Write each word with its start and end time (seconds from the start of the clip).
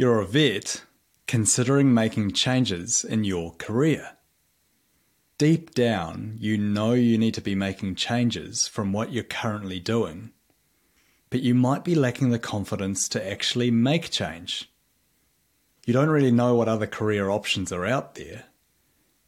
You're 0.00 0.20
a 0.20 0.26
vet 0.26 0.84
considering 1.26 1.92
making 1.92 2.30
changes 2.30 3.02
in 3.02 3.24
your 3.24 3.50
career. 3.56 4.10
Deep 5.38 5.74
down, 5.74 6.36
you 6.38 6.56
know 6.56 6.92
you 6.92 7.18
need 7.18 7.34
to 7.34 7.40
be 7.40 7.56
making 7.56 7.96
changes 7.96 8.68
from 8.68 8.92
what 8.92 9.10
you're 9.10 9.24
currently 9.24 9.80
doing, 9.80 10.30
but 11.30 11.40
you 11.40 11.52
might 11.52 11.82
be 11.82 11.96
lacking 11.96 12.30
the 12.30 12.38
confidence 12.38 13.08
to 13.08 13.28
actually 13.28 13.72
make 13.72 14.08
change. 14.08 14.70
You 15.84 15.92
don't 15.94 16.10
really 16.10 16.30
know 16.30 16.54
what 16.54 16.68
other 16.68 16.86
career 16.86 17.28
options 17.28 17.72
are 17.72 17.84
out 17.84 18.14
there, 18.14 18.44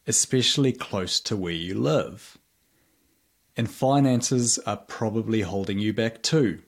especially 0.06 0.72
close 0.72 1.18
to 1.18 1.36
where 1.36 1.52
you 1.52 1.74
live. 1.74 2.38
And 3.56 3.68
finances 3.68 4.60
are 4.60 4.76
probably 4.76 5.40
holding 5.40 5.80
you 5.80 5.92
back 5.92 6.22
too. 6.22 6.62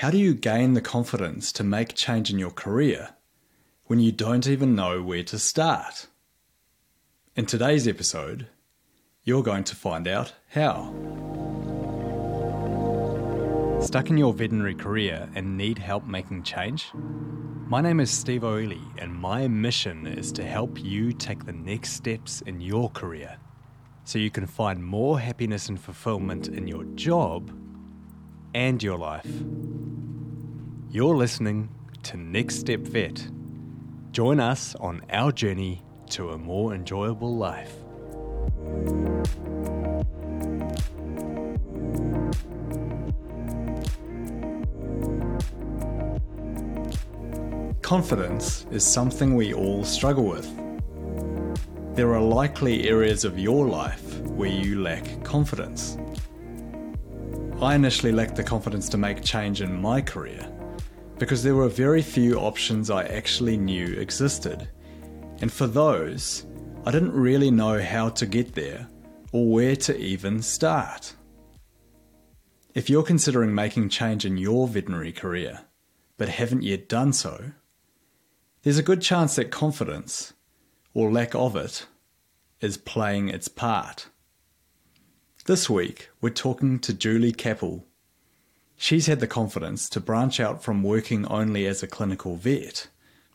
How 0.00 0.10
do 0.10 0.18
you 0.18 0.34
gain 0.34 0.74
the 0.74 0.82
confidence 0.82 1.50
to 1.52 1.64
make 1.64 1.94
change 1.94 2.30
in 2.30 2.38
your 2.38 2.50
career 2.50 3.14
when 3.86 3.98
you 3.98 4.12
don't 4.12 4.46
even 4.46 4.74
know 4.74 5.02
where 5.02 5.22
to 5.22 5.38
start? 5.38 6.08
In 7.34 7.46
today's 7.46 7.88
episode, 7.88 8.48
you're 9.24 9.42
going 9.42 9.64
to 9.64 9.74
find 9.74 10.06
out 10.06 10.34
how. 10.50 10.92
Stuck 13.80 14.10
in 14.10 14.18
your 14.18 14.34
veterinary 14.34 14.74
career 14.74 15.30
and 15.34 15.56
need 15.56 15.78
help 15.78 16.04
making 16.04 16.42
change? 16.42 16.90
My 17.66 17.80
name 17.80 17.98
is 17.98 18.10
Steve 18.10 18.44
O'Ely, 18.44 18.82
and 18.98 19.14
my 19.14 19.48
mission 19.48 20.06
is 20.06 20.30
to 20.32 20.44
help 20.44 20.78
you 20.78 21.10
take 21.14 21.46
the 21.46 21.54
next 21.54 21.92
steps 21.92 22.42
in 22.42 22.60
your 22.60 22.90
career 22.90 23.38
so 24.04 24.18
you 24.18 24.30
can 24.30 24.46
find 24.46 24.84
more 24.84 25.18
happiness 25.18 25.70
and 25.70 25.80
fulfillment 25.80 26.48
in 26.48 26.68
your 26.68 26.84
job 26.96 27.50
and 28.52 28.82
your 28.82 28.98
life. 28.98 29.26
You're 30.88 31.16
listening 31.16 31.68
to 32.04 32.16
Next 32.16 32.60
Step 32.60 32.78
Vet. 32.80 33.28
Join 34.12 34.38
us 34.38 34.76
on 34.76 35.02
our 35.10 35.32
journey 35.32 35.82
to 36.10 36.30
a 36.30 36.38
more 36.38 36.74
enjoyable 36.74 37.34
life. 37.34 37.74
Confidence 47.82 48.66
is 48.70 48.86
something 48.86 49.34
we 49.34 49.52
all 49.52 49.84
struggle 49.84 50.24
with. 50.24 50.48
There 51.96 52.14
are 52.14 52.22
likely 52.22 52.88
areas 52.88 53.24
of 53.24 53.40
your 53.40 53.66
life 53.66 54.20
where 54.20 54.48
you 54.48 54.80
lack 54.82 55.24
confidence. 55.24 55.98
I 57.60 57.74
initially 57.74 58.12
lacked 58.12 58.36
the 58.36 58.44
confidence 58.44 58.88
to 58.90 58.96
make 58.96 59.22
change 59.24 59.62
in 59.62 59.80
my 59.80 60.00
career 60.00 60.55
because 61.18 61.42
there 61.42 61.54
were 61.54 61.68
very 61.68 62.02
few 62.02 62.38
options 62.38 62.90
I 62.90 63.04
actually 63.04 63.56
knew 63.56 63.94
existed. 63.94 64.68
And 65.40 65.52
for 65.52 65.66
those, 65.66 66.46
I 66.84 66.90
didn't 66.90 67.12
really 67.12 67.50
know 67.50 67.82
how 67.82 68.10
to 68.10 68.26
get 68.26 68.54
there 68.54 68.88
or 69.32 69.50
where 69.50 69.76
to 69.76 69.96
even 69.98 70.42
start. 70.42 71.14
If 72.74 72.90
you're 72.90 73.02
considering 73.02 73.54
making 73.54 73.88
change 73.88 74.24
in 74.24 74.36
your 74.36 74.68
veterinary 74.68 75.12
career, 75.12 75.60
but 76.18 76.28
haven't 76.28 76.62
yet 76.62 76.88
done 76.88 77.12
so, 77.12 77.52
there's 78.62 78.78
a 78.78 78.82
good 78.82 79.00
chance 79.00 79.36
that 79.36 79.50
confidence, 79.50 80.34
or 80.92 81.10
lack 81.10 81.34
of 81.34 81.56
it, 81.56 81.86
is 82.60 82.76
playing 82.76 83.28
its 83.28 83.48
part. 83.48 84.08
This 85.46 85.70
week, 85.70 86.10
we're 86.20 86.30
talking 86.30 86.78
to 86.80 86.92
Julie 86.92 87.32
Cappel. 87.32 87.86
She's 88.76 89.06
had 89.06 89.20
the 89.20 89.26
confidence 89.26 89.88
to 89.90 90.00
branch 90.00 90.38
out 90.38 90.62
from 90.62 90.82
working 90.82 91.26
only 91.26 91.66
as 91.66 91.82
a 91.82 91.86
clinical 91.86 92.36
vet 92.36 92.88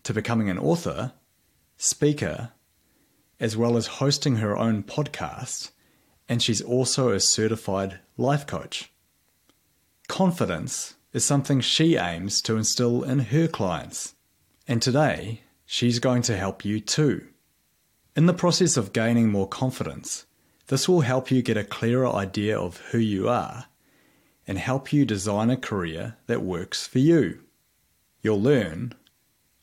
to 0.03 0.13
becoming 0.13 0.49
an 0.49 0.59
author, 0.59 1.13
speaker, 1.77 2.51
as 3.39 3.57
well 3.57 3.75
as 3.75 3.87
hosting 3.97 4.37
her 4.37 4.55
own 4.55 4.83
podcast, 4.83 5.71
and 6.29 6.41
she's 6.41 6.61
also 6.61 7.09
a 7.09 7.19
certified 7.19 7.99
life 8.17 8.45
coach. 8.45 8.91
Confidence 10.07 10.95
is 11.11 11.25
something 11.25 11.59
she 11.59 11.97
aims 11.97 12.39
to 12.41 12.55
instill 12.55 13.03
in 13.03 13.19
her 13.19 13.47
clients, 13.47 14.13
and 14.67 14.81
today 14.81 15.41
she's 15.65 15.99
going 15.99 16.21
to 16.21 16.37
help 16.37 16.63
you 16.63 16.79
too. 16.79 17.27
In 18.15 18.27
the 18.27 18.33
process 18.33 18.77
of 18.77 18.93
gaining 18.93 19.29
more 19.31 19.47
confidence, 19.47 20.25
this 20.67 20.87
will 20.87 21.01
help 21.01 21.31
you 21.31 21.41
get 21.41 21.57
a 21.57 21.63
clearer 21.63 22.07
idea 22.07 22.57
of 22.57 22.77
who 22.91 22.99
you 22.99 23.27
are 23.27 23.65
and 24.47 24.57
help 24.57 24.91
you 24.91 25.05
design 25.05 25.49
a 25.49 25.57
career 25.57 26.17
that 26.27 26.41
works 26.41 26.87
for 26.87 26.99
you. 26.99 27.39
You'll 28.21 28.41
learn 28.41 28.93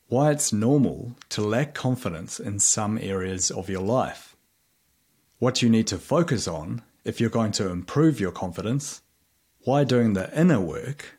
why 0.09 0.31
it's 0.31 0.53
normal 0.53 1.15
to 1.29 1.43
lack 1.43 1.75
confidence 1.75 2.41
in 2.41 2.59
some 2.59 2.99
areas 2.99 3.51
of 3.51 3.69
your 3.69 3.83
life, 3.83 4.37
what 5.39 5.61
you 5.61 5.69
need 5.69 5.87
to 5.89 5.99
focus 5.99 6.49
on 6.49 6.83
if 7.05 7.21
you're 7.21 7.31
going 7.31 7.53
to 7.53 7.71
improve 7.71 8.19
your 8.19 8.33
confidence, 8.33 9.03
why 9.65 9.85
doing 9.85 10.15
the 10.15 10.39
inner 10.39 10.61
work 10.61 11.19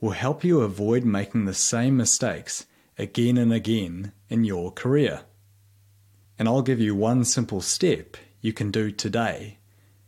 will 0.00 0.10
help 0.10 0.44
you 0.44 0.60
avoid 0.60 1.04
making 1.04 1.44
the 1.44 1.54
same 1.54 1.96
mistakes 1.96 2.66
again 2.98 3.36
and 3.36 3.52
again 3.52 4.12
in 4.28 4.44
your 4.44 4.70
career. 4.70 5.22
And 6.38 6.48
I'll 6.48 6.62
give 6.62 6.80
you 6.80 6.94
one 6.94 7.24
simple 7.24 7.60
step 7.60 8.16
you 8.40 8.52
can 8.52 8.70
do 8.70 8.90
today 8.90 9.58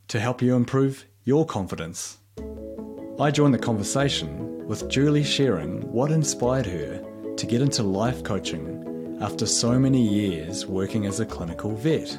to 0.09 0.21
help 0.21 0.41
you 0.41 0.55
improve 0.55 1.05
your 1.25 1.45
confidence. 1.45 2.19
I 3.21 3.31
joined 3.31 3.55
the 3.55 3.59
conversation 3.59 4.67
with 4.67 4.89
Julie 4.89 5.23
sharing 5.23 5.83
what 5.93 6.11
inspired 6.11 6.67
her 6.67 7.03
to 7.37 7.47
get 7.47 7.61
into 7.61 7.83
life 7.83 8.25
coaching 8.25 9.19
after 9.21 9.47
so 9.47 9.79
many 9.79 10.03
years 10.03 10.67
working 10.67 11.07
as 11.07 11.21
a 11.21 11.27
clinical 11.27 11.75
vet. 11.77 12.19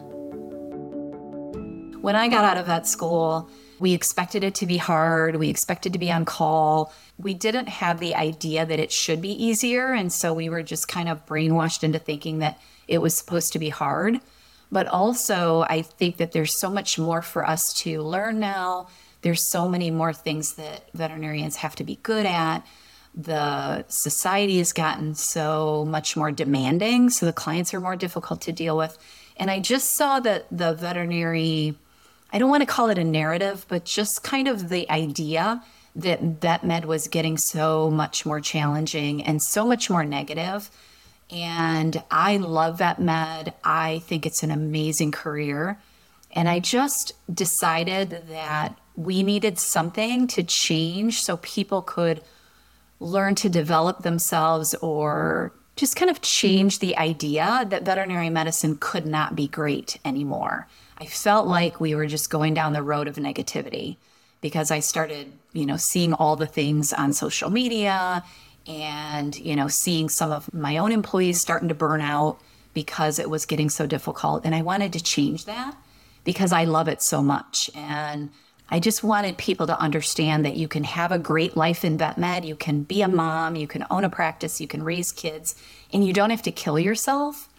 When 2.01 2.15
I 2.15 2.27
got 2.27 2.43
out 2.43 2.57
of 2.57 2.67
vet 2.67 2.87
school, 2.87 3.49
we 3.79 3.93
expected 3.93 4.43
it 4.43 4.55
to 4.55 4.65
be 4.65 4.77
hard. 4.77 5.35
We 5.35 5.49
expected 5.49 5.93
to 5.93 5.99
be 5.99 6.11
on 6.11 6.25
call. 6.25 6.93
We 7.17 7.33
didn't 7.33 7.67
have 7.67 7.99
the 7.99 8.15
idea 8.15 8.65
that 8.65 8.79
it 8.79 8.91
should 8.91 9.21
be 9.21 9.31
easier. 9.31 9.93
And 9.93 10.11
so 10.11 10.33
we 10.33 10.47
were 10.47 10.63
just 10.63 10.87
kind 10.87 11.09
of 11.09 11.25
brainwashed 11.25 11.83
into 11.83 11.99
thinking 11.99 12.39
that 12.39 12.61
it 12.87 12.99
was 12.99 13.13
supposed 13.13 13.51
to 13.53 13.59
be 13.59 13.69
hard. 13.69 14.19
But 14.71 14.87
also, 14.87 15.65
I 15.69 15.81
think 15.81 16.17
that 16.17 16.31
there's 16.31 16.59
so 16.59 16.69
much 16.69 16.97
more 16.97 17.21
for 17.21 17.47
us 17.47 17.73
to 17.83 18.01
learn 18.01 18.39
now. 18.39 18.87
There's 19.23 19.49
so 19.49 19.67
many 19.67 19.89
more 19.91 20.13
things 20.13 20.53
that 20.53 20.89
veterinarians 20.93 21.57
have 21.57 21.75
to 21.77 21.83
be 21.83 21.97
good 22.03 22.25
at. 22.25 22.65
The 23.15 23.85
society 23.87 24.59
has 24.59 24.73
gotten 24.73 25.15
so 25.15 25.85
much 25.85 26.15
more 26.15 26.31
demanding, 26.31 27.09
so 27.09 27.25
the 27.25 27.33
clients 27.33 27.73
are 27.73 27.79
more 27.79 27.95
difficult 27.95 28.41
to 28.41 28.51
deal 28.51 28.77
with. 28.77 28.97
And 29.37 29.49
I 29.49 29.59
just 29.59 29.91
saw 29.93 30.19
that 30.19 30.45
the 30.51 30.73
veterinary, 30.73 31.75
I 32.31 32.37
don't 32.37 32.49
want 32.49 32.61
to 32.61 32.67
call 32.67 32.89
it 32.89 32.97
a 32.97 33.03
narrative, 33.03 33.65
but 33.67 33.85
just 33.85 34.23
kind 34.23 34.47
of 34.47 34.69
the 34.69 34.89
idea 34.89 35.63
that 35.95 36.21
vet 36.21 36.63
med 36.63 36.85
was 36.85 37.07
getting 37.07 37.37
so 37.37 37.89
much 37.89 38.25
more 38.25 38.39
challenging 38.39 39.23
and 39.23 39.41
so 39.41 39.65
much 39.65 39.89
more 39.89 40.03
negative 40.03 40.69
and 41.33 42.01
I 42.11 42.37
love 42.37 42.77
vet 42.77 42.99
med. 42.99 43.53
I 43.63 43.99
think 43.99 44.25
it's 44.25 44.43
an 44.43 44.51
amazing 44.51 45.11
career. 45.11 45.79
And 46.33 46.49
I 46.49 46.59
just 46.59 47.13
decided 47.33 48.27
that 48.29 48.77
we 48.95 49.23
needed 49.23 49.57
something 49.57 50.27
to 50.27 50.43
change 50.43 51.21
so 51.21 51.37
people 51.37 51.81
could 51.81 52.21
learn 52.99 53.35
to 53.35 53.49
develop 53.49 53.99
themselves 54.03 54.73
or 54.75 55.53
just 55.75 55.95
kind 55.95 56.11
of 56.11 56.21
change 56.21 56.79
the 56.79 56.97
idea 56.97 57.65
that 57.69 57.83
veterinary 57.83 58.29
medicine 58.29 58.77
could 58.79 59.05
not 59.05 59.35
be 59.35 59.47
great 59.47 59.97
anymore. 60.05 60.67
I 60.97 61.05
felt 61.05 61.47
like 61.47 61.79
we 61.79 61.95
were 61.95 62.05
just 62.05 62.29
going 62.29 62.53
down 62.53 62.73
the 62.73 62.83
road 62.83 63.07
of 63.07 63.15
negativity 63.15 63.97
because 64.41 64.69
I 64.69 64.79
started, 64.79 65.31
you 65.53 65.65
know, 65.65 65.77
seeing 65.77 66.13
all 66.13 66.35
the 66.35 66.45
things 66.45 66.93
on 66.93 67.13
social 67.13 67.49
media 67.49 68.23
and 68.67 69.37
you 69.37 69.55
know 69.55 69.67
seeing 69.67 70.09
some 70.09 70.31
of 70.31 70.53
my 70.53 70.77
own 70.77 70.91
employees 70.91 71.41
starting 71.41 71.67
to 71.67 71.75
burn 71.75 72.01
out 72.01 72.39
because 72.73 73.19
it 73.19 73.29
was 73.29 73.45
getting 73.45 73.69
so 73.69 73.85
difficult 73.85 74.45
and 74.45 74.55
i 74.55 74.61
wanted 74.61 74.93
to 74.93 75.03
change 75.03 75.45
that 75.45 75.75
because 76.23 76.51
i 76.51 76.63
love 76.63 76.87
it 76.87 77.01
so 77.01 77.21
much. 77.21 77.69
And 77.75 78.29
i 78.69 78.79
just 78.79 79.03
wanted 79.03 79.37
people 79.37 79.67
to 79.67 79.79
understand 79.79 80.45
that 80.45 80.55
you 80.55 80.67
can 80.67 80.83
have 80.83 81.11
a 81.11 81.19
great 81.19 81.55
life 81.57 81.83
in 81.83 81.97
vet 81.97 82.17
med. 82.17 82.45
You 82.45 82.55
can 82.55 82.83
be 82.83 83.01
a 83.01 83.07
mom. 83.07 83.55
You 83.55 83.67
can 83.67 83.85
own 83.89 84.03
a 84.03 84.09
practice. 84.09 84.61
You 84.61 84.67
can 84.67 84.83
raise 84.83 85.11
kids. 85.11 85.55
And 85.91 86.05
you 86.05 86.13
don't 86.13 86.29
have 86.29 86.43
to 86.43 86.51
kill 86.51 86.79
yourself 86.79 87.49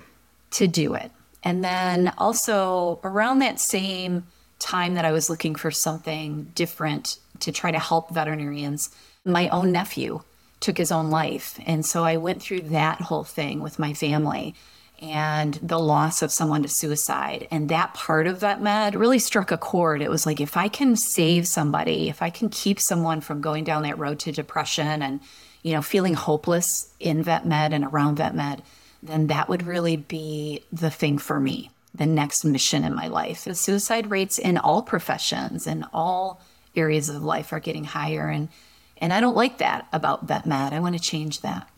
to 0.52 0.66
do 0.66 0.94
it. 0.94 1.10
And 1.42 1.62
then 1.62 2.12
also 2.16 3.00
around 3.04 3.40
that 3.40 3.60
same 3.60 4.26
time 4.60 4.94
that 4.94 5.04
i 5.04 5.12
was 5.12 5.28
looking 5.28 5.54
for 5.54 5.70
something 5.70 6.50
different 6.54 7.18
to 7.40 7.52
try 7.52 7.70
to 7.70 7.78
help 7.78 8.10
veterinarians 8.10 8.88
my 9.24 9.48
own 9.48 9.72
nephew 9.72 10.20
took 10.60 10.78
his 10.78 10.92
own 10.92 11.10
life. 11.10 11.60
And 11.66 11.84
so 11.84 12.04
I 12.04 12.16
went 12.16 12.40
through 12.40 12.60
that 12.60 13.00
whole 13.02 13.24
thing 13.24 13.60
with 13.60 13.78
my 13.78 13.92
family 13.92 14.54
and 15.00 15.54
the 15.54 15.78
loss 15.78 16.22
of 16.22 16.32
someone 16.32 16.62
to 16.62 16.68
suicide. 16.68 17.48
And 17.50 17.68
that 17.68 17.94
part 17.94 18.26
of 18.26 18.40
that 18.40 18.62
med 18.62 18.94
really 18.94 19.18
struck 19.18 19.50
a 19.50 19.58
chord. 19.58 20.00
It 20.00 20.10
was 20.10 20.24
like, 20.24 20.40
if 20.40 20.56
I 20.56 20.68
can 20.68 20.96
save 20.96 21.46
somebody, 21.46 22.08
if 22.08 22.22
I 22.22 22.30
can 22.30 22.48
keep 22.48 22.80
someone 22.80 23.20
from 23.20 23.40
going 23.40 23.64
down 23.64 23.82
that 23.82 23.98
road 23.98 24.18
to 24.20 24.32
depression 24.32 25.02
and, 25.02 25.20
you 25.62 25.72
know, 25.72 25.82
feeling 25.82 26.14
hopeless 26.14 26.92
in 27.00 27.22
vet 27.22 27.44
med 27.44 27.72
and 27.72 27.84
around 27.84 28.16
vet 28.16 28.34
med, 28.34 28.62
then 29.02 29.26
that 29.26 29.48
would 29.48 29.66
really 29.66 29.96
be 29.96 30.64
the 30.72 30.90
thing 30.90 31.18
for 31.18 31.38
me, 31.38 31.70
the 31.94 32.06
next 32.06 32.44
mission 32.44 32.84
in 32.84 32.94
my 32.94 33.08
life. 33.08 33.44
The 33.44 33.54
suicide 33.54 34.10
rates 34.10 34.38
in 34.38 34.56
all 34.56 34.82
professions 34.82 35.66
and 35.66 35.84
all 35.92 36.40
areas 36.74 37.08
of 37.08 37.22
life 37.22 37.52
are 37.52 37.60
getting 37.60 37.84
higher. 37.84 38.28
And, 38.28 38.48
and 38.96 39.12
I 39.12 39.20
don't 39.20 39.36
like 39.36 39.58
that 39.58 39.86
about 39.92 40.26
vet 40.26 40.46
med. 40.46 40.72
I 40.72 40.80
want 40.80 40.96
to 40.96 41.02
change 41.02 41.42
that. 41.42 41.68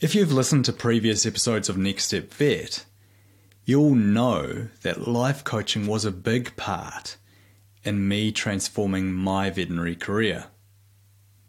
If 0.00 0.14
you've 0.14 0.32
listened 0.32 0.64
to 0.64 0.72
previous 0.72 1.24
episodes 1.24 1.68
of 1.68 1.78
Next 1.78 2.06
Step 2.06 2.34
Vet, 2.34 2.84
you'll 3.64 3.94
know 3.94 4.66
that 4.82 5.06
life 5.06 5.44
coaching 5.44 5.86
was 5.86 6.04
a 6.04 6.10
big 6.10 6.56
part 6.56 7.16
in 7.84 8.08
me 8.08 8.32
transforming 8.32 9.12
my 9.12 9.50
veterinary 9.50 9.94
career. 9.94 10.46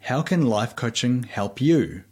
How 0.02 0.22
can 0.22 0.46
life 0.46 0.76
coaching 0.76 1.24
help 1.24 1.60
you? 1.60 2.04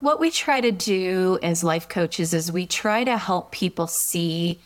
What 0.00 0.18
we 0.18 0.32
try 0.32 0.60
to 0.60 0.72
do 0.72 1.38
as 1.44 1.62
life 1.62 1.88
coaches 1.88 2.34
is 2.34 2.50
we 2.50 2.66
try 2.66 3.04
to 3.04 3.16
help 3.16 3.52
people 3.52 3.86
see 3.86 4.58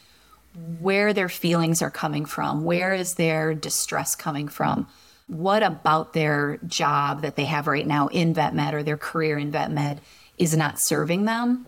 where 0.80 1.12
their 1.12 1.28
feelings 1.28 1.82
are 1.82 1.90
coming 1.90 2.24
from. 2.24 2.64
Where 2.64 2.94
is 2.94 3.14
their 3.14 3.54
distress 3.54 4.16
coming 4.16 4.48
from? 4.48 4.88
What 5.26 5.62
about 5.62 6.14
their 6.14 6.58
job 6.66 7.20
that 7.20 7.36
they 7.36 7.44
have 7.44 7.66
right 7.66 7.86
now 7.86 8.08
in 8.08 8.32
vet 8.32 8.54
med 8.54 8.72
or 8.72 8.82
their 8.82 8.96
career 8.96 9.36
in 9.36 9.50
vet 9.50 9.70
med 9.70 10.00
is 10.38 10.56
not 10.56 10.78
serving 10.78 11.24
them? 11.24 11.66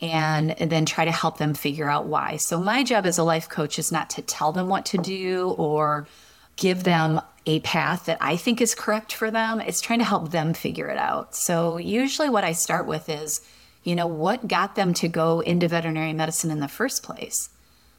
And, 0.00 0.50
then 0.50 0.86
try 0.86 1.04
to 1.04 1.10
help 1.10 1.38
them 1.38 1.54
figure 1.54 1.90
out 1.90 2.06
why. 2.06 2.36
So, 2.36 2.60
my 2.60 2.84
job 2.84 3.04
as 3.04 3.18
a 3.18 3.24
life 3.24 3.48
coach 3.48 3.80
is 3.80 3.90
not 3.90 4.10
to 4.10 4.22
tell 4.22 4.52
them 4.52 4.68
what 4.68 4.86
to 4.86 4.98
do 4.98 5.50
or 5.58 6.06
give 6.54 6.84
them 6.84 7.20
a 7.46 7.58
path 7.60 8.04
that 8.04 8.18
I 8.20 8.36
think 8.36 8.60
is 8.60 8.76
correct 8.76 9.12
for 9.12 9.30
them. 9.30 9.60
It's 9.60 9.80
trying 9.80 9.98
to 9.98 10.04
help 10.04 10.30
them 10.30 10.54
figure 10.54 10.86
it 10.86 10.98
out. 10.98 11.34
So, 11.34 11.78
usually, 11.78 12.28
what 12.28 12.44
I 12.44 12.52
start 12.52 12.86
with 12.86 13.08
is, 13.08 13.40
you 13.82 13.96
know, 13.96 14.06
what 14.06 14.46
got 14.46 14.76
them 14.76 14.94
to 14.94 15.08
go 15.08 15.40
into 15.40 15.66
veterinary 15.66 16.12
medicine 16.12 16.52
in 16.52 16.60
the 16.60 16.68
first 16.68 17.02
place? 17.02 17.48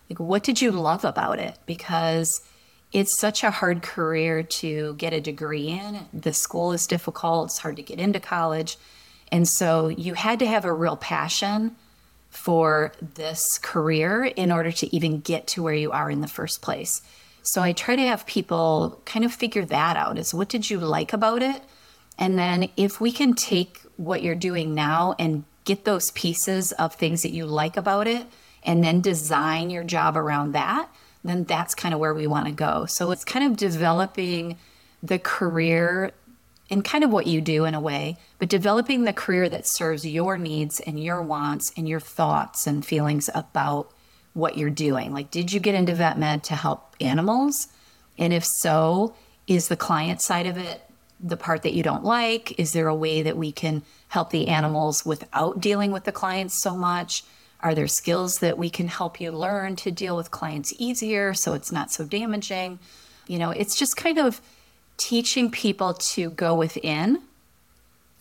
Like, 0.09 0.19
what 0.19 0.43
did 0.43 0.61
you 0.61 0.71
love 0.71 1.03
about 1.03 1.39
it? 1.39 1.57
Because 1.65 2.41
it's 2.91 3.19
such 3.19 3.43
a 3.43 3.51
hard 3.51 3.81
career 3.81 4.41
to 4.41 4.95
get 4.95 5.13
a 5.13 5.21
degree 5.21 5.67
in. 5.67 5.99
The 6.13 6.33
school 6.33 6.71
is 6.71 6.87
difficult, 6.87 7.49
it's 7.49 7.59
hard 7.59 7.75
to 7.75 7.83
get 7.83 7.99
into 7.99 8.19
college. 8.19 8.77
And 9.31 9.47
so, 9.47 9.87
you 9.87 10.13
had 10.13 10.39
to 10.39 10.47
have 10.47 10.65
a 10.65 10.73
real 10.73 10.97
passion 10.97 11.75
for 12.29 12.93
this 13.01 13.57
career 13.57 14.23
in 14.23 14.51
order 14.51 14.71
to 14.71 14.95
even 14.95 15.19
get 15.19 15.47
to 15.47 15.63
where 15.63 15.73
you 15.73 15.91
are 15.91 16.11
in 16.11 16.21
the 16.21 16.27
first 16.27 16.61
place. 16.61 17.01
So 17.41 17.61
I 17.61 17.73
try 17.73 17.95
to 17.95 18.01
have 18.03 18.25
people 18.25 19.01
kind 19.05 19.25
of 19.25 19.33
figure 19.33 19.65
that 19.65 19.97
out 19.97 20.17
is 20.17 20.33
what 20.33 20.49
did 20.49 20.69
you 20.69 20.77
like 20.79 21.13
about 21.13 21.41
it? 21.41 21.61
And 22.17 22.37
then 22.37 22.69
if 22.77 23.01
we 23.01 23.11
can 23.11 23.33
take 23.33 23.79
what 23.97 24.21
you're 24.21 24.35
doing 24.35 24.75
now 24.75 25.15
and 25.17 25.45
get 25.63 25.85
those 25.85 26.11
pieces 26.11 26.71
of 26.73 26.93
things 26.93 27.21
that 27.23 27.31
you 27.31 27.45
like 27.45 27.77
about 27.77 28.07
it 28.07 28.27
and 28.63 28.83
then 28.83 29.01
design 29.01 29.69
your 29.69 29.83
job 29.83 30.15
around 30.15 30.51
that, 30.51 30.89
then 31.23 31.43
that's 31.45 31.73
kind 31.75 31.93
of 31.93 31.99
where 31.99 32.13
we 32.13 32.27
want 32.27 32.45
to 32.45 32.51
go. 32.51 32.85
So 32.85 33.11
it's 33.11 33.25
kind 33.25 33.45
of 33.45 33.57
developing 33.57 34.57
the 35.01 35.19
career 35.19 36.11
and 36.69 36.85
kind 36.85 37.03
of 37.03 37.11
what 37.11 37.27
you 37.27 37.41
do 37.41 37.65
in 37.65 37.73
a 37.73 37.79
way, 37.79 38.17
but 38.37 38.49
developing 38.49 39.03
the 39.03 39.13
career 39.13 39.49
that 39.49 39.67
serves 39.67 40.05
your 40.05 40.37
needs 40.37 40.79
and 40.79 41.03
your 41.03 41.21
wants 41.21 41.71
and 41.75 41.89
your 41.89 41.99
thoughts 41.99 42.67
and 42.67 42.85
feelings 42.85 43.29
about 43.33 43.91
what 44.33 44.57
you're 44.57 44.69
doing. 44.69 45.13
Like, 45.13 45.31
did 45.31 45.51
you 45.51 45.59
get 45.59 45.75
into 45.75 45.95
vet 45.95 46.17
med 46.17 46.43
to 46.45 46.55
help 46.55 46.95
animals? 47.01 47.67
And 48.17 48.33
if 48.33 48.45
so, 48.45 49.15
is 49.47 49.67
the 49.67 49.75
client 49.75 50.21
side 50.21 50.45
of 50.45 50.57
it 50.57 50.81
the 51.19 51.37
part 51.37 51.63
that 51.63 51.73
you 51.73 51.83
don't 51.83 52.03
like? 52.03 52.57
Is 52.59 52.71
there 52.71 52.87
a 52.87 52.95
way 52.95 53.21
that 53.23 53.35
we 53.35 53.51
can 53.51 53.83
help 54.07 54.29
the 54.29 54.47
animals 54.47 55.05
without 55.05 55.59
dealing 55.59 55.91
with 55.91 56.03
the 56.03 56.11
clients 56.11 56.61
so 56.61 56.75
much? 56.75 57.23
Are 57.61 57.75
there 57.75 57.87
skills 57.87 58.39
that 58.39 58.57
we 58.57 58.69
can 58.69 58.87
help 58.87 59.19
you 59.19 59.31
learn 59.31 59.75
to 59.77 59.91
deal 59.91 60.15
with 60.15 60.31
clients 60.31 60.73
easier 60.77 61.33
so 61.33 61.53
it's 61.53 61.71
not 61.71 61.91
so 61.91 62.05
damaging? 62.05 62.79
You 63.27 63.37
know, 63.37 63.51
it's 63.51 63.75
just 63.75 63.97
kind 63.97 64.17
of 64.17 64.39
teaching 64.99 65.49
people 65.49 65.95
to 65.95 66.29
go 66.29 66.53
within 66.53 67.23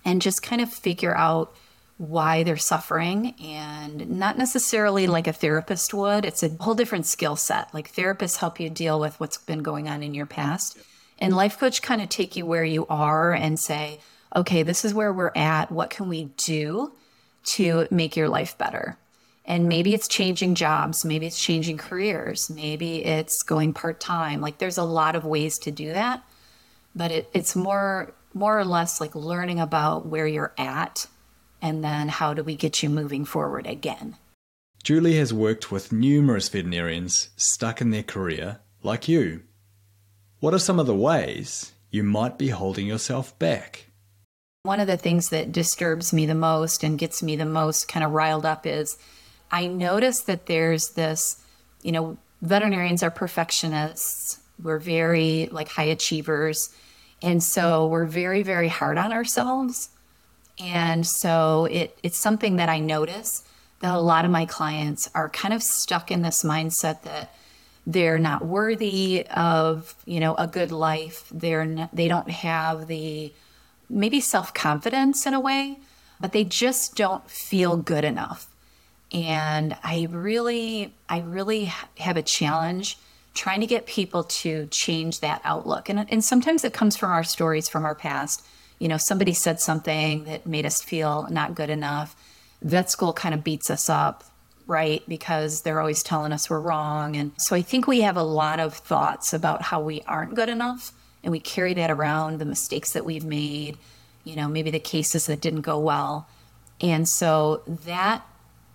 and 0.04 0.22
just 0.22 0.42
kind 0.42 0.62
of 0.62 0.72
figure 0.72 1.14
out 1.14 1.54
why 1.98 2.44
they're 2.44 2.56
suffering 2.56 3.34
and 3.42 4.08
not 4.08 4.38
necessarily 4.38 5.06
like 5.08 5.26
a 5.26 5.32
therapist 5.32 5.92
would. 5.92 6.24
It's 6.24 6.44
a 6.44 6.48
whole 6.60 6.76
different 6.76 7.06
skill 7.06 7.34
set. 7.36 7.74
Like 7.74 7.92
therapists 7.92 8.36
help 8.36 8.60
you 8.60 8.70
deal 8.70 9.00
with 9.00 9.18
what's 9.18 9.36
been 9.36 9.62
going 9.62 9.88
on 9.88 10.02
in 10.02 10.14
your 10.14 10.26
past. 10.26 10.78
And 11.18 11.34
life 11.34 11.58
coach 11.58 11.82
kind 11.82 12.00
of 12.00 12.08
take 12.08 12.36
you 12.36 12.46
where 12.46 12.64
you 12.64 12.86
are 12.86 13.32
and 13.32 13.58
say, 13.58 13.98
okay, 14.34 14.62
this 14.62 14.84
is 14.84 14.94
where 14.94 15.12
we're 15.12 15.32
at. 15.34 15.72
What 15.72 15.90
can 15.90 16.08
we 16.08 16.26
do 16.36 16.92
to 17.46 17.88
make 17.90 18.16
your 18.16 18.28
life 18.28 18.56
better? 18.56 18.96
And 19.44 19.66
maybe 19.68 19.94
it's 19.94 20.06
changing 20.06 20.54
jobs, 20.54 21.06
maybe 21.06 21.26
it's 21.26 21.42
changing 21.42 21.78
careers, 21.78 22.50
maybe 22.50 23.04
it's 23.04 23.42
going 23.42 23.72
part 23.72 23.98
time. 23.98 24.42
Like 24.42 24.58
there's 24.58 24.76
a 24.76 24.84
lot 24.84 25.16
of 25.16 25.24
ways 25.24 25.58
to 25.60 25.70
do 25.70 25.92
that, 25.94 26.22
but 26.98 27.12
it, 27.12 27.30
it's 27.32 27.56
more 27.56 28.12
more 28.34 28.58
or 28.58 28.64
less 28.64 29.00
like 29.00 29.14
learning 29.14 29.58
about 29.58 30.04
where 30.04 30.26
you're 30.26 30.52
at 30.58 31.06
and 31.62 31.82
then 31.82 32.08
how 32.08 32.34
do 32.34 32.42
we 32.42 32.54
get 32.54 32.82
you 32.82 32.90
moving 32.90 33.24
forward 33.24 33.66
again? 33.66 34.16
Julie 34.84 35.16
has 35.16 35.32
worked 35.32 35.72
with 35.72 35.92
numerous 35.92 36.48
veterinarians 36.48 37.30
stuck 37.36 37.80
in 37.80 37.90
their 37.90 38.02
career 38.02 38.60
like 38.82 39.08
you. 39.08 39.42
What 40.40 40.54
are 40.54 40.58
some 40.58 40.78
of 40.78 40.86
the 40.86 40.94
ways 40.94 41.72
you 41.90 42.02
might 42.02 42.38
be 42.38 42.48
holding 42.48 42.86
yourself 42.86 43.36
back? 43.38 43.86
One 44.62 44.80
of 44.80 44.86
the 44.86 44.96
things 44.96 45.30
that 45.30 45.52
disturbs 45.52 46.12
me 46.12 46.26
the 46.26 46.34
most 46.34 46.84
and 46.84 46.98
gets 46.98 47.22
me 47.22 47.34
the 47.34 47.44
most 47.44 47.88
kind 47.88 48.04
of 48.04 48.12
riled 48.12 48.44
up 48.44 48.66
is 48.66 48.98
I 49.50 49.66
notice 49.66 50.20
that 50.22 50.46
there's 50.46 50.90
this, 50.90 51.42
you 51.82 51.92
know, 51.92 52.18
veterinarians 52.42 53.02
are 53.02 53.10
perfectionists. 53.10 54.40
We're 54.62 54.78
very 54.78 55.48
like 55.50 55.68
high 55.68 55.84
achievers. 55.84 56.70
And 57.22 57.42
so 57.42 57.86
we're 57.86 58.04
very, 58.04 58.42
very 58.42 58.68
hard 58.68 58.98
on 58.98 59.12
ourselves. 59.12 59.90
And 60.60 61.06
so 61.06 61.66
it, 61.66 61.98
it's 62.02 62.18
something 62.18 62.56
that 62.56 62.68
I 62.68 62.78
notice 62.78 63.44
that 63.80 63.94
a 63.94 64.00
lot 64.00 64.24
of 64.24 64.30
my 64.30 64.44
clients 64.44 65.08
are 65.14 65.28
kind 65.28 65.54
of 65.54 65.62
stuck 65.62 66.10
in 66.10 66.22
this 66.22 66.42
mindset 66.42 67.02
that 67.02 67.34
they're 67.86 68.18
not 68.18 68.44
worthy 68.44 69.26
of, 69.28 69.94
you 70.04 70.20
know, 70.20 70.34
a 70.34 70.46
good 70.46 70.70
life. 70.70 71.24
They're 71.30 71.64
not, 71.64 71.94
they 71.94 72.08
don't 72.08 72.30
have 72.30 72.86
the 72.86 73.32
maybe 73.88 74.20
self-confidence 74.20 75.26
in 75.26 75.32
a 75.32 75.40
way, 75.40 75.78
but 76.20 76.32
they 76.32 76.44
just 76.44 76.96
don't 76.96 77.28
feel 77.30 77.76
good 77.76 78.04
enough. 78.04 78.48
And 79.12 79.76
I 79.82 80.06
really 80.10 80.92
I 81.08 81.20
really 81.20 81.72
have 81.98 82.16
a 82.16 82.22
challenge 82.22 82.98
trying 83.38 83.60
to 83.60 83.66
get 83.66 83.86
people 83.86 84.24
to 84.24 84.66
change 84.66 85.20
that 85.20 85.40
outlook. 85.44 85.88
And 85.88 86.06
and 86.12 86.22
sometimes 86.22 86.64
it 86.64 86.72
comes 86.72 86.96
from 86.96 87.10
our 87.10 87.24
stories 87.24 87.68
from 87.68 87.84
our 87.84 87.94
past 87.94 88.44
you 88.78 88.88
know, 88.88 88.96
somebody 88.96 89.32
said 89.32 89.60
something 89.60 90.24
that 90.24 90.46
made 90.46 90.64
us 90.64 90.82
feel 90.82 91.26
not 91.30 91.54
good 91.54 91.70
enough. 91.70 92.14
Vet 92.62 92.90
school 92.90 93.12
kind 93.12 93.34
of 93.34 93.42
beats 93.42 93.70
us 93.70 93.88
up, 93.88 94.24
right? 94.66 95.02
Because 95.08 95.62
they're 95.62 95.80
always 95.80 96.02
telling 96.02 96.32
us 96.32 96.48
we're 96.48 96.60
wrong. 96.60 97.16
And 97.16 97.32
so 97.36 97.56
I 97.56 97.62
think 97.62 97.86
we 97.86 98.02
have 98.02 98.16
a 98.16 98.22
lot 98.22 98.60
of 98.60 98.74
thoughts 98.74 99.32
about 99.32 99.62
how 99.62 99.80
we 99.80 100.02
aren't 100.02 100.34
good 100.34 100.48
enough. 100.48 100.92
And 101.24 101.32
we 101.32 101.40
carry 101.40 101.74
that 101.74 101.90
around 101.90 102.38
the 102.38 102.44
mistakes 102.44 102.92
that 102.92 103.04
we've 103.04 103.24
made, 103.24 103.76
you 104.24 104.36
know, 104.36 104.48
maybe 104.48 104.70
the 104.70 104.78
cases 104.78 105.26
that 105.26 105.40
didn't 105.40 105.62
go 105.62 105.78
well. 105.78 106.28
And 106.80 107.08
so 107.08 107.62
that 107.66 108.24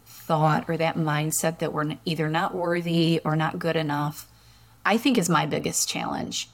thought 0.05 0.65
or 0.69 0.75
that 0.77 0.95
mindset 0.95 1.59
that 1.59 1.71
we're 1.71 1.95
either 2.03 2.29
not 2.29 2.53
worthy 2.53 3.21
or 3.23 3.37
not 3.37 3.59
good 3.59 3.77
enough, 3.77 4.27
I 4.85 4.97
think 4.97 5.17
is 5.17 5.29
my 5.29 5.45
biggest 5.45 5.87
challenge. 5.87 6.49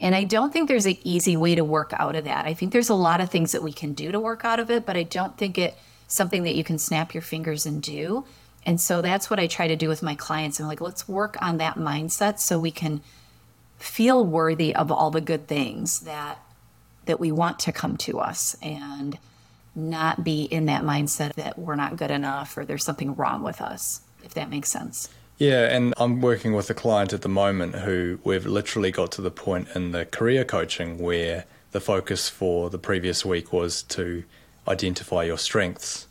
And 0.00 0.14
I 0.14 0.24
don't 0.24 0.52
think 0.52 0.68
there's 0.68 0.86
an 0.86 0.98
easy 1.04 1.36
way 1.36 1.54
to 1.54 1.64
work 1.64 1.92
out 1.96 2.16
of 2.16 2.24
that. 2.24 2.44
I 2.44 2.54
think 2.54 2.72
there's 2.72 2.88
a 2.88 2.94
lot 2.94 3.20
of 3.20 3.30
things 3.30 3.52
that 3.52 3.62
we 3.62 3.72
can 3.72 3.92
do 3.92 4.10
to 4.10 4.18
work 4.18 4.44
out 4.44 4.58
of 4.58 4.70
it, 4.70 4.84
but 4.84 4.96
I 4.96 5.04
don't 5.04 5.38
think 5.38 5.58
it 5.58 5.76
something 6.08 6.42
that 6.42 6.54
you 6.54 6.64
can 6.64 6.78
snap 6.78 7.14
your 7.14 7.22
fingers 7.22 7.64
and 7.64 7.82
do. 7.82 8.24
And 8.66 8.80
so 8.80 9.00
that's 9.00 9.30
what 9.30 9.40
I 9.40 9.46
try 9.46 9.66
to 9.66 9.76
do 9.76 9.88
with 9.88 10.02
my 10.02 10.14
clients. 10.14 10.60
I'm 10.60 10.66
like, 10.66 10.80
let's 10.80 11.08
work 11.08 11.36
on 11.40 11.56
that 11.58 11.76
mindset 11.76 12.38
so 12.38 12.58
we 12.58 12.70
can 12.70 13.00
feel 13.78 14.24
worthy 14.24 14.74
of 14.74 14.92
all 14.92 15.10
the 15.10 15.20
good 15.20 15.48
things 15.48 16.00
that 16.00 16.38
that 17.04 17.18
we 17.18 17.32
want 17.32 17.58
to 17.58 17.72
come 17.72 17.96
to 17.96 18.20
us 18.20 18.56
and 18.62 19.18
not 19.74 20.22
be 20.22 20.44
in 20.44 20.66
that 20.66 20.84
mindset 20.84 21.32
that 21.34 21.58
we're 21.58 21.74
not 21.74 21.96
good 21.96 22.12
enough 22.12 22.56
or 22.56 22.64
there's 22.64 22.84
something 22.84 23.16
wrong 23.16 23.42
with 23.42 23.60
us, 23.60 24.02
if 24.22 24.34
that 24.34 24.48
makes 24.48 24.70
sense. 24.70 25.08
Yeah, 25.42 25.74
and 25.74 25.92
I'm 25.96 26.20
working 26.20 26.52
with 26.52 26.70
a 26.70 26.74
client 26.74 27.12
at 27.12 27.22
the 27.22 27.28
moment 27.28 27.74
who 27.74 28.20
we've 28.22 28.46
literally 28.46 28.92
got 28.92 29.10
to 29.12 29.22
the 29.22 29.30
point 29.32 29.66
in 29.74 29.90
the 29.90 30.04
career 30.04 30.44
coaching 30.44 30.98
where 30.98 31.46
the 31.72 31.80
focus 31.80 32.28
for 32.28 32.70
the 32.70 32.78
previous 32.78 33.24
week 33.24 33.52
was 33.52 33.82
to 33.98 34.22
identify 34.68 35.24
your 35.24 35.38
strengths. 35.38 36.06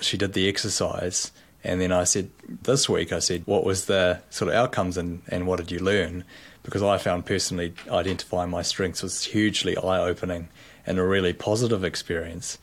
She 0.00 0.16
did 0.16 0.32
the 0.32 0.48
exercise, 0.48 1.32
and 1.62 1.82
then 1.82 1.92
I 1.92 2.04
said, 2.04 2.30
This 2.62 2.88
week, 2.88 3.12
I 3.12 3.18
said, 3.18 3.42
What 3.44 3.64
was 3.64 3.84
the 3.84 4.22
sort 4.30 4.48
of 4.48 4.54
outcomes 4.54 4.96
and, 4.96 5.20
and 5.28 5.46
what 5.46 5.58
did 5.58 5.70
you 5.70 5.78
learn? 5.80 6.24
Because 6.62 6.82
I 6.82 6.96
found 6.96 7.26
personally 7.26 7.74
identifying 7.90 8.48
my 8.48 8.62
strengths 8.62 9.02
was 9.02 9.24
hugely 9.24 9.76
eye 9.76 10.00
opening 10.00 10.48
and 10.86 10.98
a 10.98 11.02
really 11.04 11.34
positive 11.34 11.84
experience. 11.84 12.56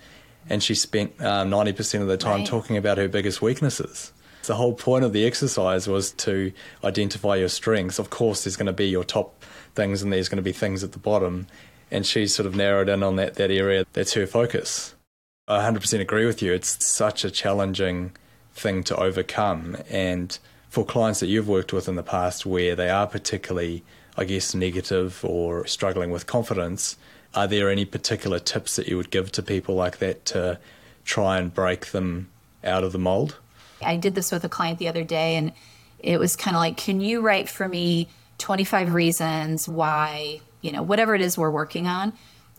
and 0.49 0.63
she 0.63 0.73
spent 0.73 1.13
uh, 1.19 1.43
90% 1.45 2.01
of 2.01 2.07
the 2.07 2.17
time 2.17 2.39
Right. 2.39 2.47
talking 2.47 2.77
about 2.77 2.97
her 2.97 3.07
biggest 3.07 3.43
weaknesses. 3.43 4.11
The 4.43 4.55
whole 4.55 4.74
point 4.74 5.05
of 5.05 5.13
the 5.13 5.25
exercise 5.25 5.88
was 5.88 6.12
to 6.12 6.51
identify 6.84 7.36
your 7.36 7.50
strengths. 7.50 8.00
Of 8.00 8.10
course, 8.10 8.43
there's 8.43 8.55
going 8.55 8.67
to 8.67 8.74
be 8.74 8.88
your 8.88 9.03
top 9.03 9.43
things 9.75 10.01
and 10.01 10.12
there's 10.12 10.29
going 10.29 10.38
to 10.38 10.43
be 10.43 10.51
things 10.51 10.84
at 10.84 10.93
the 10.93 11.00
bottom. 11.00 11.48
And 11.91 12.05
she 12.05 12.27
sort 12.27 12.46
of 12.46 12.55
narrowed 12.55 12.89
in 12.89 13.03
on 13.03 13.15
that, 13.17 13.36
that 13.36 13.51
area. 13.51 13.86
That's 13.93 14.13
her 14.13 14.27
focus. 14.27 14.96
I 15.48 15.60
100% 15.60 16.00
agree 16.00 16.25
with 16.25 16.41
you. 16.41 16.53
It's 16.53 16.86
such 16.86 17.24
a 17.24 17.31
challenging 17.31 18.12
thing 18.53 18.84
to 18.84 18.96
overcome. 18.96 19.77
And 19.89 20.38
for 20.69 20.86
clients 20.86 21.19
that 21.19 21.27
you've 21.27 21.48
worked 21.48 21.74
with 21.74 21.88
in 21.88 21.96
the 21.96 22.03
past 22.03 22.46
where 22.46 22.75
they 22.75 22.89
are 22.89 23.08
particularly, 23.08 23.84
I 24.15 24.25
guess, 24.25 24.53
negative 24.53 25.25
or 25.25 25.65
struggling 25.65 26.12
with 26.12 26.27
confidence, 26.27 26.98
are 27.34 27.48
there 27.48 27.69
any 27.69 27.86
particular 27.86 28.39
tips 28.39 28.75
that 28.75 28.88
you 28.88 28.98
would 28.98 29.12
give 29.12 29.31
to 29.34 29.43
people 29.43 29.75
like 29.75 29.98
that 29.98 30.25
to 30.25 30.60
try 31.03 31.38
and 31.38 31.53
break 31.53 31.88
them 31.88 32.29
out 32.63 32.84
of 32.84 32.91
the 32.91 33.00
mold? 33.00 33.38
I 33.81 33.98
did 33.98 34.15
this 34.15 34.31
with 34.31 34.43
a 34.43 34.50
client 34.50 34.79
the 34.79 34.88
other 34.88 35.03
day, 35.03 35.36
and 35.36 35.51
it 36.00 36.19
was 36.19 36.36
kind 36.36 36.55
of 36.55 36.62
like, 36.62 36.77
can 36.77 37.01
you 37.01 37.21
write 37.21 37.50
for 37.50 37.67
me 37.67 38.07
25 38.38 38.93
reasons 38.93 39.67
why, 39.67 40.41
you 40.62 40.71
know, 40.71 40.81
whatever 40.81 41.15
it 41.15 41.21
is 41.21 41.38
we're 41.38 41.51
working 41.51 41.88
on? 41.88 42.13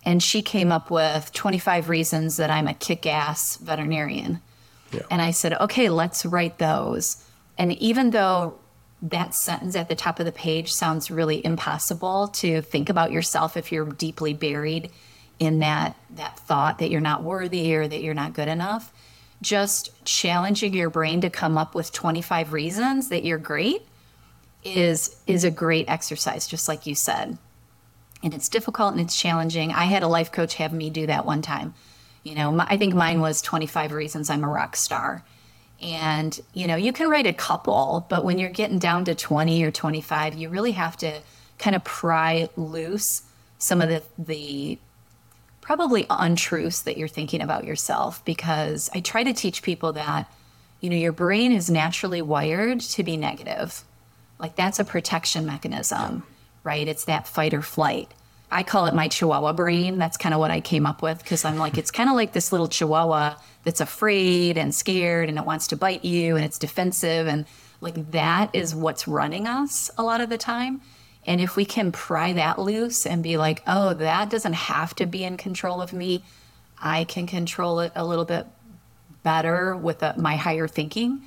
And 0.05 0.23
she 0.23 0.43
came 0.43 0.73
up 0.73 0.91
with 0.91 1.33
25 1.33 1.89
reasons 1.89 2.37
that 2.39 2.51
I'm 2.51 2.67
a 2.67 2.75
kick 2.75 3.07
ass 3.07 3.57
veterinarian. 3.57 4.41
Yeah. 4.93 5.03
And 5.11 5.21
I 5.21 5.31
said, 5.31 5.55
okay, 5.55 5.89
let's 5.89 6.25
write 6.25 6.59
those. 6.59 7.25
And 7.59 7.73
even 7.75 8.11
though 8.11 8.59
that 9.03 9.35
sentence 9.35 9.77
at 9.77 9.89
the 9.89 9.95
top 9.95 10.21
of 10.21 10.27
the 10.27 10.33
page 10.33 10.73
sounds 10.73 11.11
really 11.11 11.45
impossible 11.45 12.29
to 12.29 12.61
think 12.63 12.89
about 12.89 13.13
yourself 13.13 13.57
if 13.57 13.73
you're 13.73 13.87
deeply 13.87 14.35
buried 14.35 14.91
in 15.39 15.61
that 15.61 15.97
that 16.11 16.39
thought 16.39 16.79
that 16.79 16.91
you're 16.91 17.01
not 17.01 17.23
worthy 17.23 17.75
or 17.75 17.89
that 17.89 18.03
you're 18.03 18.15
not 18.15 18.35
good 18.35 18.49
enough 18.49 18.93
just 19.43 20.05
challenging 20.05 20.75
your 20.75 20.91
brain 20.91 21.21
to 21.23 21.31
come 21.31 21.57
up 21.57 21.75
with 21.75 21.93
25 21.93 22.53
reasons 22.53 23.09
that 23.09 23.25
you're 23.25 23.39
great 23.39 23.83
is 24.63 25.17
is 25.27 25.45
a 25.45 25.51
great 25.51 25.89
exercise 25.89 26.47
just 26.47 26.69
like 26.69 26.87
you 26.87 26.95
said. 26.95 27.39
And 28.23 28.35
it's 28.35 28.51
difficult 28.51 28.93
and 28.93 29.01
it's 29.01 29.19
challenging. 29.19 29.73
I 29.73 29.85
had 29.85 30.03
a 30.03 30.09
life 30.09 30.31
coach 30.31 30.55
have 30.55 30.75
me 30.75 30.91
do 30.91 31.07
that 31.07 31.25
one 31.25 31.41
time. 31.41 31.75
You 32.23 32.35
know 32.35 32.53
my, 32.53 32.67
i 32.69 32.77
think 32.77 32.95
mine 32.95 33.21
was 33.21 33.41
25 33.41 33.93
reasons 33.93 34.29
i'm 34.29 34.45
a 34.45 34.49
rock 34.49 34.77
star. 34.77 35.25
And 35.83 36.39
you 36.53 36.67
know 36.67 36.77
you 36.77 36.93
can 36.93 37.09
write 37.09 37.27
a 37.27 37.33
couple 37.33 38.05
but 38.11 38.25
when 38.25 38.39
you're 38.39 38.51
getting 38.51 38.79
down 38.79 39.07
to 39.07 39.15
20 39.15 39.63
or 39.65 39.71
25 39.71 40.35
you 40.35 40.51
really 40.51 40.73
have 40.73 40.97
to 40.99 41.21
kind 41.59 41.75
of 41.75 41.83
pry 41.85 42.49
loose 42.57 43.23
some 43.59 43.81
of 43.81 43.89
the 43.89 44.03
the 44.19 44.79
probably 45.71 46.05
untruths 46.11 46.83
that 46.83 46.99
you're 46.99 47.07
thinking 47.07 47.41
about 47.41 47.63
yourself 47.63 48.25
because 48.25 48.91
I 48.93 48.99
try 48.99 49.23
to 49.23 49.33
teach 49.33 49.63
people 49.63 49.93
that 49.93 50.29
you 50.81 50.91
know 50.91 50.97
your 50.97 51.13
brain 51.13 51.53
is 51.53 51.71
naturally 51.71 52.21
wired 52.23 52.81
to 52.81 53.05
be 53.05 53.17
negative. 53.17 53.85
Like 54.41 54.57
that's 54.57 54.81
a 54.81 54.85
protection 54.85 55.47
mechanism, 55.47 56.25
right? 56.65 56.89
It's 56.89 57.05
that 57.05 57.29
fight 57.29 57.55
or 57.55 57.63
flight. 57.63 58.11
I 58.51 58.65
call 58.65 58.87
it 58.87 58.97
my 58.97 59.07
chihuahua 59.07 59.53
brain. 59.53 59.97
That's 59.97 60.17
kind 60.17 60.35
of 60.35 60.41
what 60.41 60.51
I 60.51 60.61
came 60.61 60.87
up 60.87 61.03
with 61.03 61.21
because 61.21 61.45
I'm 61.45 61.57
like 61.57 61.79
it's 61.79 61.93
kind 61.93 62.11
of 62.11 62.17
like 62.17 62.33
this 62.33 62.51
little 62.51 62.67
chihuahua 62.67 63.37
that's 63.63 63.81
afraid 63.81 64.59
and 64.59 64.75
scared 64.75 65.29
and 65.29 65.39
it 65.39 65.45
wants 65.45 65.69
to 65.69 65.77
bite 65.77 66.05
you 66.05 66.35
and 66.35 66.45
it's 66.45 66.59
defensive 66.59 67.29
and 67.29 67.47
like 67.81 68.11
that 68.11 68.51
is 68.55 68.75
what's 68.75 69.07
running 69.07 69.47
us 69.47 69.89
a 69.97 70.03
lot 70.03 70.21
of 70.21 70.31
the 70.31 70.39
time. 70.39 70.81
And 71.27 71.41
if 71.41 71.57
we 71.57 71.65
can 71.65 71.93
pry 71.93 72.33
that 72.33 72.59
loose 72.59 73.07
and 73.07 73.23
be 73.23 73.37
like, 73.37 73.63
oh, 73.67 73.95
that 73.95 74.31
doesn't 74.31 74.55
have 74.55 74.95
to 74.97 75.07
be 75.07 75.25
in 75.25 75.37
control 75.37 75.83
of 75.83 75.93
me, 75.93 76.25
I 76.81 77.05
can 77.05 77.27
control 77.27 77.81
it 77.81 77.93
a 77.95 78.07
little 78.07 78.25
bit 78.25 78.47
better 79.23 79.77
with 79.77 80.03
uh 80.03 80.15
my 80.17 80.37
higher 80.37 80.67
thinking, 80.67 81.23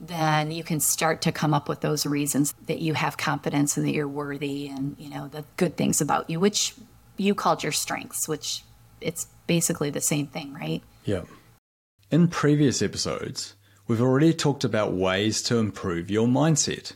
then 0.00 0.50
you 0.50 0.64
can 0.64 0.80
start 0.80 1.22
to 1.22 1.32
come 1.32 1.54
up 1.54 1.68
with 1.68 1.80
those 1.80 2.04
reasons 2.04 2.54
that 2.66 2.80
you 2.80 2.94
have 2.94 3.16
confidence 3.16 3.76
and 3.76 3.86
that 3.86 3.92
you're 3.92 4.08
worthy 4.08 4.68
and, 4.68 4.96
you 4.98 5.08
know, 5.08 5.28
the 5.28 5.44
good 5.56 5.76
things 5.76 6.00
about 6.00 6.28
you, 6.28 6.40
which 6.40 6.74
you 7.16 7.34
called 7.34 7.62
your 7.62 7.72
strengths, 7.72 8.28
which 8.28 8.62
it's 9.00 9.28
basically 9.46 9.90
the 9.90 10.00
same 10.00 10.26
thing, 10.26 10.52
right? 10.52 10.82
Yeah. 11.04 11.22
In 12.10 12.28
previous 12.28 12.82
episodes, 12.82 13.54
we've 13.86 14.02
already 14.02 14.34
talked 14.34 14.64
about 14.64 14.92
ways 14.92 15.42
to 15.44 15.58
improve 15.58 16.10
your 16.10 16.26
mindset. 16.26 16.92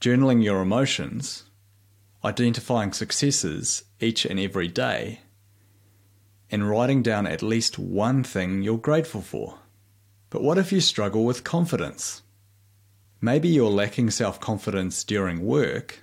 Journaling 0.00 0.44
your 0.44 0.60
emotions, 0.60 1.44
identifying 2.24 2.92
successes 2.92 3.84
each 4.00 4.24
and 4.24 4.40
every 4.40 4.68
day, 4.68 5.20
and 6.50 6.68
writing 6.68 7.02
down 7.02 7.26
at 7.26 7.42
least 7.42 7.78
one 7.78 8.24
thing 8.24 8.62
you're 8.62 8.78
grateful 8.78 9.20
for. 9.20 9.58
But 10.30 10.42
what 10.42 10.58
if 10.58 10.72
you 10.72 10.80
struggle 10.80 11.24
with 11.24 11.44
confidence? 11.44 12.22
Maybe 13.20 13.48
you're 13.48 13.70
lacking 13.70 14.10
self 14.10 14.40
confidence 14.40 15.04
during 15.04 15.44
work, 15.44 16.02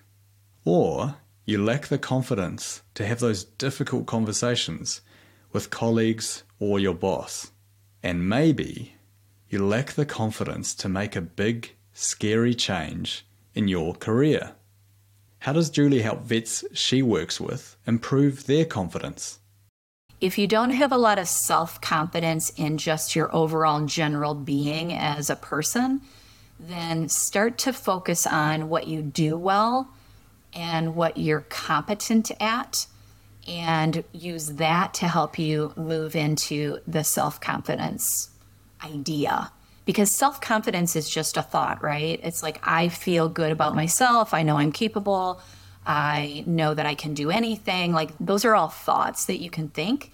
or 0.64 1.16
you 1.46 1.64
lack 1.64 1.88
the 1.88 1.98
confidence 1.98 2.82
to 2.96 3.06
have 3.06 3.20
those 3.20 3.44
difficult 3.44 4.06
conversations 4.08 5.02
with 5.52 5.70
colleagues 5.70 6.44
or 6.60 6.80
your 6.80 6.96
boss. 6.96 7.52
And 8.02 8.28
maybe 8.28 8.96
you 9.50 9.66
lack 9.66 9.94
the 9.94 10.06
confidence 10.06 10.74
to 10.76 10.90
make 10.90 11.16
a 11.16 11.22
big, 11.22 11.76
scary 11.94 12.54
change 12.54 13.26
in 13.54 13.68
your 13.68 13.94
career. 13.94 14.54
How 15.46 15.54
does 15.54 15.70
Julie 15.70 16.02
help 16.02 16.24
vets 16.24 16.66
she 16.74 17.04
works 17.04 17.40
with 17.40 17.78
improve 17.86 18.48
their 18.48 18.66
confidence? 18.66 19.38
if 20.20 20.40
you 20.40 20.48
don't 20.48 20.72
have 20.72 20.92
a 20.92 20.98
lot 20.98 21.20
of 21.20 21.28
self 21.28 21.80
confidence 21.82 22.50
in 22.58 22.80
just 22.80 23.16
your 23.16 23.30
overall 23.36 23.86
general 23.86 24.34
being 24.34 24.92
as 24.92 25.30
a 25.30 25.36
person, 25.36 26.02
then 26.60 27.10
start 27.10 27.60
to 27.60 27.72
focus 27.72 28.26
on 28.26 28.70
what 28.70 28.88
you 28.88 29.04
do 29.04 29.38
well 29.38 29.94
and 30.52 30.96
what 30.96 31.18
you're 31.18 31.42
competent 31.42 32.32
at, 32.42 32.88
and 33.48 34.04
use 34.14 34.54
that 34.54 34.96
to 34.96 35.08
help 35.08 35.38
you 35.38 35.74
move 35.76 36.16
into 36.16 36.80
the 36.88 37.04
self 37.04 37.40
confidence 37.40 38.32
idea. 38.84 39.52
Because 39.86 40.12
self 40.12 40.42
confidence 40.42 40.96
is 40.96 41.10
just 41.10 41.38
a 41.38 41.42
thought, 41.42 41.84
right? 41.84 42.20
It's 42.24 42.42
like, 42.42 42.60
I 42.64 42.90
feel 42.90 43.30
good 43.30 43.52
about 43.52 43.76
myself. 43.76 44.34
I 44.34 44.44
know 44.44 44.58
I'm 44.58 44.72
capable. 44.72 45.42
I 45.86 46.44
know 46.48 46.74
that 46.74 46.86
I 46.86 46.96
can 46.96 47.14
do 47.14 47.30
anything. 47.30 47.94
Like, 47.94 48.12
those 48.20 48.44
are 48.46 48.56
all 48.56 48.70
thoughts 48.70 49.26
that 49.26 49.40
you 49.40 49.52
can 49.52 49.70
think 49.70 50.12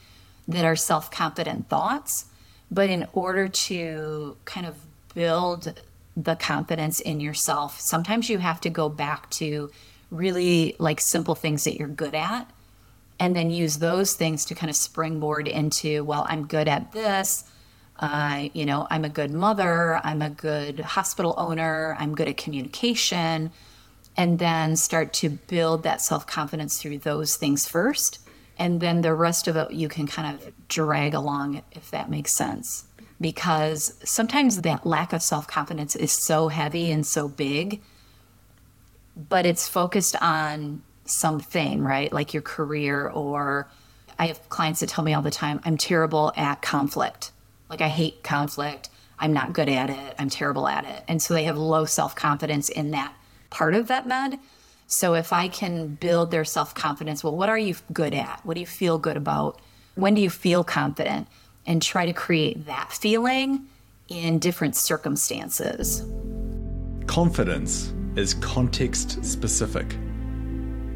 that 0.47 0.65
are 0.65 0.75
self 0.75 1.09
confident 1.09 1.69
thoughts. 1.69 2.25
But 2.69 2.89
in 2.89 3.07
order 3.13 3.47
to 3.47 4.37
kind 4.45 4.65
of 4.65 4.75
build 5.13 5.79
the 6.15 6.35
confidence 6.35 6.99
in 6.99 7.19
yourself, 7.19 7.79
sometimes 7.79 8.29
you 8.29 8.39
have 8.39 8.61
to 8.61 8.69
go 8.69 8.89
back 8.89 9.29
to 9.31 9.71
really 10.09 10.75
like 10.77 10.99
simple 10.99 11.35
things 11.35 11.63
that 11.63 11.77
you're 11.77 11.87
good 11.87 12.15
at 12.15 12.49
and 13.19 13.35
then 13.35 13.49
use 13.49 13.77
those 13.77 14.13
things 14.13 14.45
to 14.45 14.55
kind 14.55 14.69
of 14.69 14.75
springboard 14.75 15.47
into, 15.47 16.03
well, 16.03 16.25
I'm 16.27 16.47
good 16.47 16.67
at 16.67 16.91
this. 16.91 17.43
Uh, 18.01 18.49
you 18.53 18.65
know, 18.65 18.87
I'm 18.89 19.05
a 19.05 19.09
good 19.09 19.31
mother. 19.31 20.01
I'm 20.03 20.23
a 20.23 20.29
good 20.31 20.79
hospital 20.79 21.35
owner. 21.37 21.95
I'm 21.99 22.15
good 22.15 22.27
at 22.27 22.35
communication. 22.35 23.51
And 24.17 24.39
then 24.39 24.75
start 24.75 25.13
to 25.13 25.29
build 25.29 25.83
that 25.83 26.01
self 26.01 26.25
confidence 26.25 26.81
through 26.81 26.97
those 26.99 27.37
things 27.37 27.67
first. 27.67 28.19
And 28.57 28.81
then 28.81 29.01
the 29.01 29.13
rest 29.13 29.47
of 29.47 29.55
it 29.55 29.71
you 29.71 29.87
can 29.87 30.07
kind 30.07 30.35
of 30.35 30.51
drag 30.67 31.13
along, 31.13 31.61
if 31.71 31.91
that 31.91 32.09
makes 32.09 32.33
sense. 32.33 32.85
Because 33.21 33.93
sometimes 34.03 34.61
that 34.61 34.85
lack 34.85 35.13
of 35.13 35.21
self 35.21 35.47
confidence 35.47 35.95
is 35.95 36.11
so 36.11 36.47
heavy 36.47 36.91
and 36.91 37.05
so 37.05 37.29
big, 37.29 37.81
but 39.15 39.45
it's 39.45 39.67
focused 39.67 40.15
on 40.21 40.81
something, 41.05 41.83
right? 41.83 42.11
Like 42.11 42.33
your 42.33 42.41
career, 42.41 43.07
or 43.07 43.69
I 44.17 44.27
have 44.27 44.49
clients 44.49 44.79
that 44.79 44.89
tell 44.89 45.03
me 45.03 45.13
all 45.13 45.21
the 45.21 45.31
time, 45.31 45.61
I'm 45.63 45.77
terrible 45.77 46.33
at 46.35 46.63
conflict. 46.63 47.31
Like 47.71 47.79
I 47.79 47.87
hate 47.87 48.21
conflict. 48.21 48.89
I'm 49.17 49.31
not 49.31 49.53
good 49.53 49.69
at 49.69 49.89
it. 49.89 50.15
I'm 50.19 50.29
terrible 50.29 50.67
at 50.67 50.83
it. 50.83 51.05
And 51.07 51.21
so 51.21 51.33
they 51.33 51.45
have 51.45 51.57
low 51.57 51.85
self 51.85 52.15
confidence 52.15 52.67
in 52.67 52.91
that 52.91 53.13
part 53.49 53.73
of 53.73 53.87
vet 53.87 54.05
med. 54.05 54.39
So 54.87 55.13
if 55.13 55.31
I 55.31 55.47
can 55.47 55.95
build 55.95 56.31
their 56.31 56.43
self 56.43 56.75
confidence, 56.75 57.23
well, 57.23 57.33
what 57.33 57.47
are 57.47 57.57
you 57.57 57.75
good 57.93 58.13
at? 58.13 58.41
What 58.43 58.55
do 58.55 58.59
you 58.59 58.67
feel 58.67 58.97
good 58.97 59.15
about? 59.15 59.61
When 59.95 60.15
do 60.15 60.21
you 60.21 60.29
feel 60.29 60.65
confident? 60.65 61.29
And 61.65 61.81
try 61.81 62.05
to 62.05 62.13
create 62.13 62.65
that 62.65 62.91
feeling 62.91 63.67
in 64.09 64.39
different 64.39 64.75
circumstances. 64.75 66.03
Confidence 67.07 67.93
is 68.17 68.33
context 68.33 69.23
specific. 69.23 69.95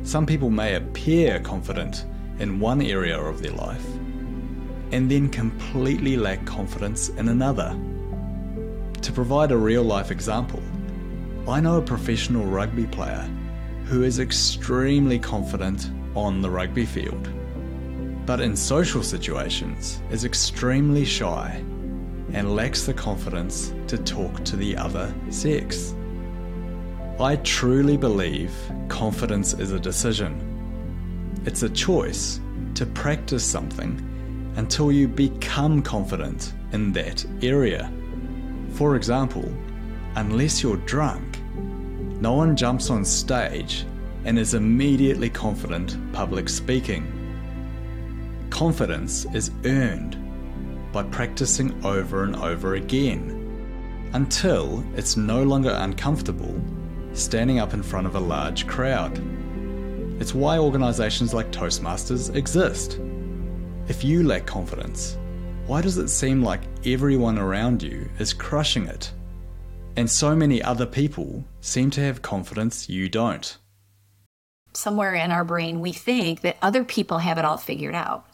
Some 0.03 0.25
people 0.25 0.49
may 0.49 0.75
appear 0.75 1.39
confident 1.39 2.03
in 2.39 2.59
one 2.59 2.81
area 2.81 3.17
of 3.17 3.41
their 3.41 3.53
life 3.53 3.85
and 4.91 5.09
then 5.09 5.29
completely 5.29 6.17
lack 6.17 6.45
confidence 6.45 7.09
in 7.09 7.29
another. 7.29 7.77
To 9.01 9.11
provide 9.11 9.51
a 9.51 9.57
real 9.57 9.83
life 9.83 10.11
example, 10.11 10.61
I 11.47 11.59
know 11.59 11.77
a 11.77 11.81
professional 11.81 12.45
rugby 12.45 12.87
player 12.87 13.29
who 13.85 14.03
is 14.03 14.19
extremely 14.19 15.19
confident 15.19 15.91
on 16.15 16.41
the 16.41 16.49
rugby 16.49 16.85
field. 16.85 17.29
but 18.25 18.41
in 18.41 18.55
social 18.55 19.03
situations 19.03 20.01
is 20.09 20.25
extremely 20.25 21.05
shy 21.05 21.63
and 22.33 22.55
lacks 22.55 22.85
the 22.85 22.93
confidence 22.93 23.73
to 23.87 23.97
talk 23.99 24.43
to 24.43 24.55
the 24.55 24.75
other 24.75 25.13
sex. 25.29 25.93
I 27.19 27.37
truly 27.37 27.97
believe 27.97 28.51
confidence 28.89 29.53
is 29.53 29.71
a 29.71 29.79
decision. 29.79 30.41
It's 31.45 31.63
a 31.63 31.69
choice 31.69 32.41
to 32.73 32.85
practice 32.87 33.43
something 33.43 34.01
until 34.55 34.91
you 34.91 35.07
become 35.07 35.81
confident 35.81 36.53
in 36.71 36.91
that 36.93 37.25
area. 37.41 37.91
For 38.71 38.95
example, 38.95 39.51
unless 40.15 40.63
you're 40.63 40.77
drunk, 40.77 41.39
no 42.21 42.33
one 42.33 42.55
jumps 42.55 42.89
on 42.89 43.03
stage 43.05 43.85
and 44.23 44.39
is 44.39 44.53
immediately 44.53 45.29
confident 45.29 45.97
public 46.13 46.49
speaking. 46.49 47.11
Confidence 48.49 49.25
is 49.33 49.51
earned 49.65 50.17
by 50.91 51.03
practicing 51.03 51.85
over 51.85 52.23
and 52.23 52.35
over 52.37 52.75
again 52.75 53.41
until 54.13 54.83
it's 54.95 55.17
no 55.17 55.43
longer 55.43 55.71
uncomfortable 55.71 56.61
standing 57.13 57.59
up 57.59 57.73
in 57.73 57.83
front 57.83 58.07
of 58.07 58.15
a 58.15 58.19
large 58.19 58.65
crowd. 58.65 59.21
It's 60.21 60.33
why 60.33 60.57
organisations 60.57 61.33
like 61.33 61.51
Toastmasters 61.51 62.33
exist. 62.33 62.99
If 63.87 64.03
you 64.03 64.23
lack 64.23 64.45
confidence, 64.45 65.17
why 65.67 65.81
does 65.81 65.97
it 65.97 66.09
seem 66.09 66.41
like 66.41 66.61
everyone 66.85 67.37
around 67.37 67.83
you 67.83 68.09
is 68.17 68.33
crushing 68.33 68.87
it? 68.87 69.11
And 69.95 70.09
so 70.09 70.35
many 70.35 70.61
other 70.61 70.85
people 70.85 71.43
seem 71.61 71.91
to 71.91 72.01
have 72.01 72.21
confidence 72.21 72.89
you 72.89 73.09
don't. 73.09 73.57
Somewhere 74.73 75.13
in 75.13 75.31
our 75.31 75.43
brain, 75.43 75.79
we 75.81 75.91
think 75.91 76.41
that 76.41 76.57
other 76.61 76.83
people 76.83 77.19
have 77.19 77.37
it 77.37 77.45
all 77.45 77.57
figured 77.57 77.95
out. 77.95 78.25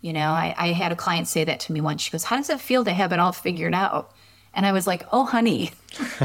You 0.00 0.12
know, 0.12 0.28
I, 0.30 0.54
I 0.58 0.66
had 0.72 0.92
a 0.92 0.96
client 0.96 1.28
say 1.28 1.44
that 1.44 1.60
to 1.60 1.72
me 1.72 1.80
once. 1.80 2.02
She 2.02 2.10
goes, 2.10 2.24
How 2.24 2.36
does 2.36 2.50
it 2.50 2.60
feel 2.60 2.84
to 2.84 2.92
have 2.92 3.12
it 3.12 3.18
all 3.18 3.32
figured 3.32 3.74
out? 3.74 4.12
And 4.54 4.64
I 4.66 4.72
was 4.72 4.86
like, 4.86 5.06
oh, 5.12 5.24
honey, 5.24 5.72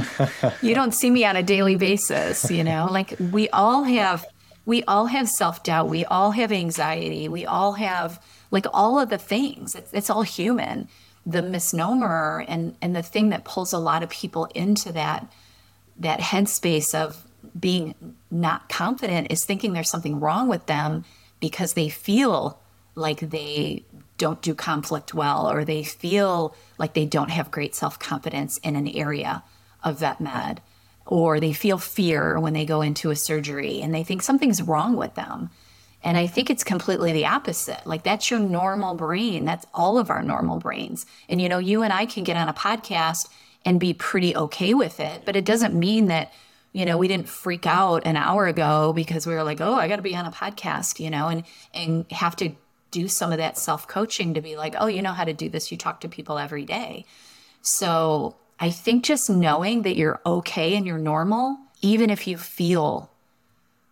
you 0.62 0.76
don't 0.76 0.94
see 0.94 1.10
me 1.10 1.26
on 1.26 1.36
a 1.36 1.44
daily 1.44 1.76
basis, 1.76 2.50
you 2.52 2.64
know? 2.64 2.88
Like 2.90 3.16
we 3.20 3.50
all 3.50 3.84
have 3.84 4.26
we 4.70 4.84
all 4.84 5.08
have 5.08 5.28
self-doubt, 5.28 5.90
we 5.90 6.06
all 6.06 6.30
have 6.30 6.52
anxiety, 6.52 7.28
we 7.28 7.44
all 7.44 7.74
have 7.74 8.24
like 8.52 8.68
all 8.72 9.00
of 9.00 9.10
the 9.10 9.18
things. 9.18 9.74
It's, 9.74 9.92
it's 9.92 10.12
all 10.12 10.22
human. 10.22 10.88
The 11.26 11.42
misnomer 11.42 12.46
and 12.48 12.76
and 12.80 12.96
the 12.96 13.02
thing 13.02 13.30
that 13.30 13.44
pulls 13.44 13.74
a 13.74 13.80
lot 13.80 14.04
of 14.04 14.10
people 14.12 14.46
into 14.54 14.92
that 14.92 15.22
that 15.98 16.20
headspace 16.20 16.94
of 16.94 17.26
being 17.60 17.96
not 18.30 18.70
confident 18.70 19.32
is 19.32 19.44
thinking 19.44 19.74
there's 19.74 19.90
something 19.90 20.20
wrong 20.20 20.48
with 20.48 20.68
them 20.68 21.04
because 21.40 21.74
they 21.74 21.90
feel 21.90 22.60
like 22.94 23.22
they 23.32 23.84
don't 24.20 24.42
do 24.44 24.54
conflict 24.54 25.16
well 25.16 25.52
or 25.52 25.66
they 25.66 25.84
feel 25.84 26.54
like 26.78 26.94
they 26.94 27.08
don't 27.08 27.32
have 27.32 27.50
great 27.50 27.74
self 27.74 27.98
confidence 27.98 28.60
in 28.60 28.76
an 28.76 28.88
area 28.88 29.42
of 29.84 30.00
vet 30.00 30.22
med 30.22 30.62
or 31.10 31.40
they 31.40 31.54
feel 31.54 31.78
fear 31.78 32.40
when 32.40 32.54
they 32.54 32.66
go 32.66 32.82
into 32.82 33.10
a 33.10 33.16
surgery 33.16 33.82
and 33.82 33.94
they 33.94 34.04
think 34.04 34.22
something's 34.22 34.62
wrong 34.62 34.96
with 34.96 35.16
them. 35.16 35.50
And 36.02 36.18
I 36.18 36.28
think 36.28 36.50
it's 36.50 36.64
completely 36.64 37.12
the 37.12 37.26
opposite. 37.26 37.86
Like 37.86 38.04
that's 38.04 38.32
your 38.32 38.40
normal 38.40 38.96
brain. 38.96 39.44
That's 39.44 39.66
all 39.74 39.98
of 39.98 40.10
our 40.10 40.24
normal 40.24 40.60
brains. 40.60 41.06
And 41.28 41.42
you 41.42 41.50
know, 41.50 41.60
you 41.60 41.82
and 41.82 41.92
I 41.92 42.06
can 42.06 42.24
get 42.24 42.38
on 42.38 42.48
a 42.48 42.54
podcast 42.54 43.28
and 43.66 43.80
be 43.80 43.94
pretty 43.94 44.36
okay 44.36 44.74
with 44.74 45.00
it, 45.02 45.24
but 45.26 45.36
it 45.36 45.44
doesn't 45.44 45.74
mean 45.74 46.06
that 46.08 46.32
you 46.72 46.86
know 46.86 46.98
we 46.98 47.08
didn't 47.08 47.28
freak 47.28 47.66
out 47.66 48.06
an 48.06 48.16
hour 48.16 48.46
ago 48.46 48.94
because 48.94 49.26
we 49.26 49.34
were 49.34 49.42
like 49.42 49.60
oh 49.60 49.74
i 49.74 49.88
got 49.88 49.96
to 49.96 50.04
be 50.04 50.16
on 50.16 50.28
a 50.28 50.32
podcast 50.32 51.00
you 51.00 51.10
know 51.10 51.28
and 51.28 51.44
and 51.74 52.06
have 52.12 52.36
to 52.36 52.52
do 52.92 53.08
some 53.08 53.32
of 53.32 53.38
that 53.38 53.58
self 53.58 53.88
coaching 53.88 54.34
to 54.34 54.42
be 54.42 54.56
like, 54.56 54.76
oh, 54.78 54.88
you 54.88 55.02
know 55.02 55.14
how 55.14 55.24
to 55.24 55.34
do 55.34 55.50
this. 55.50 55.72
You 55.72 55.78
talk 55.78 56.02
to 56.02 56.10
people 56.10 56.38
every 56.38 56.66
day. 56.66 57.06
So 57.62 58.36
I 58.60 58.70
think 58.72 59.06
just 59.06 59.30
knowing 59.30 59.84
that 59.84 59.96
you're 59.96 60.20
okay 60.26 60.76
and 60.76 60.86
you're 60.86 60.98
normal, 60.98 61.58
even 61.82 62.10
if 62.10 62.28
you 62.28 62.38
feel 62.38 63.10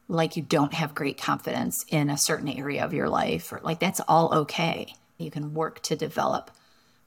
like 0.09 0.35
you 0.35 0.43
don't 0.43 0.73
have 0.73 0.95
great 0.95 1.17
confidence 1.17 1.85
in 1.89 2.09
a 2.09 2.17
certain 2.17 2.49
area 2.49 2.83
of 2.83 2.93
your 2.93 3.09
life, 3.09 3.51
or 3.51 3.61
like 3.63 3.79
that's 3.79 4.01
all 4.07 4.33
okay. 4.33 4.93
You 5.17 5.31
can 5.31 5.53
work 5.53 5.81
to 5.83 5.95
develop 5.95 6.51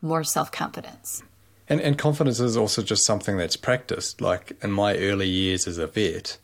more 0.01 0.25
self 0.25 0.51
confidence. 0.51 1.23
And, 1.69 1.81
and 1.81 1.97
confidence 1.97 2.41
is 2.41 2.57
also 2.57 2.83
just 2.83 3.05
something 3.05 3.37
that's 3.37 3.57
practiced. 3.57 4.21
Like 4.21 4.57
in 4.63 4.73
my 4.73 4.97
early 4.97 5.29
years 5.29 5.69
as 5.69 5.79
a 5.79 5.87
vet, 5.87 6.39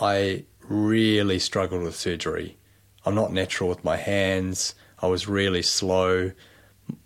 I 0.00 0.44
really 0.60 1.38
struggled 1.38 1.82
with 1.82 1.94
surgery. 1.94 2.56
I'm 3.04 3.14
not 3.14 3.32
natural 3.32 3.68
with 3.68 3.84
my 3.84 3.96
hands. 3.96 4.74
I 5.00 5.06
was 5.06 5.28
really 5.28 5.62
slow. 5.62 6.32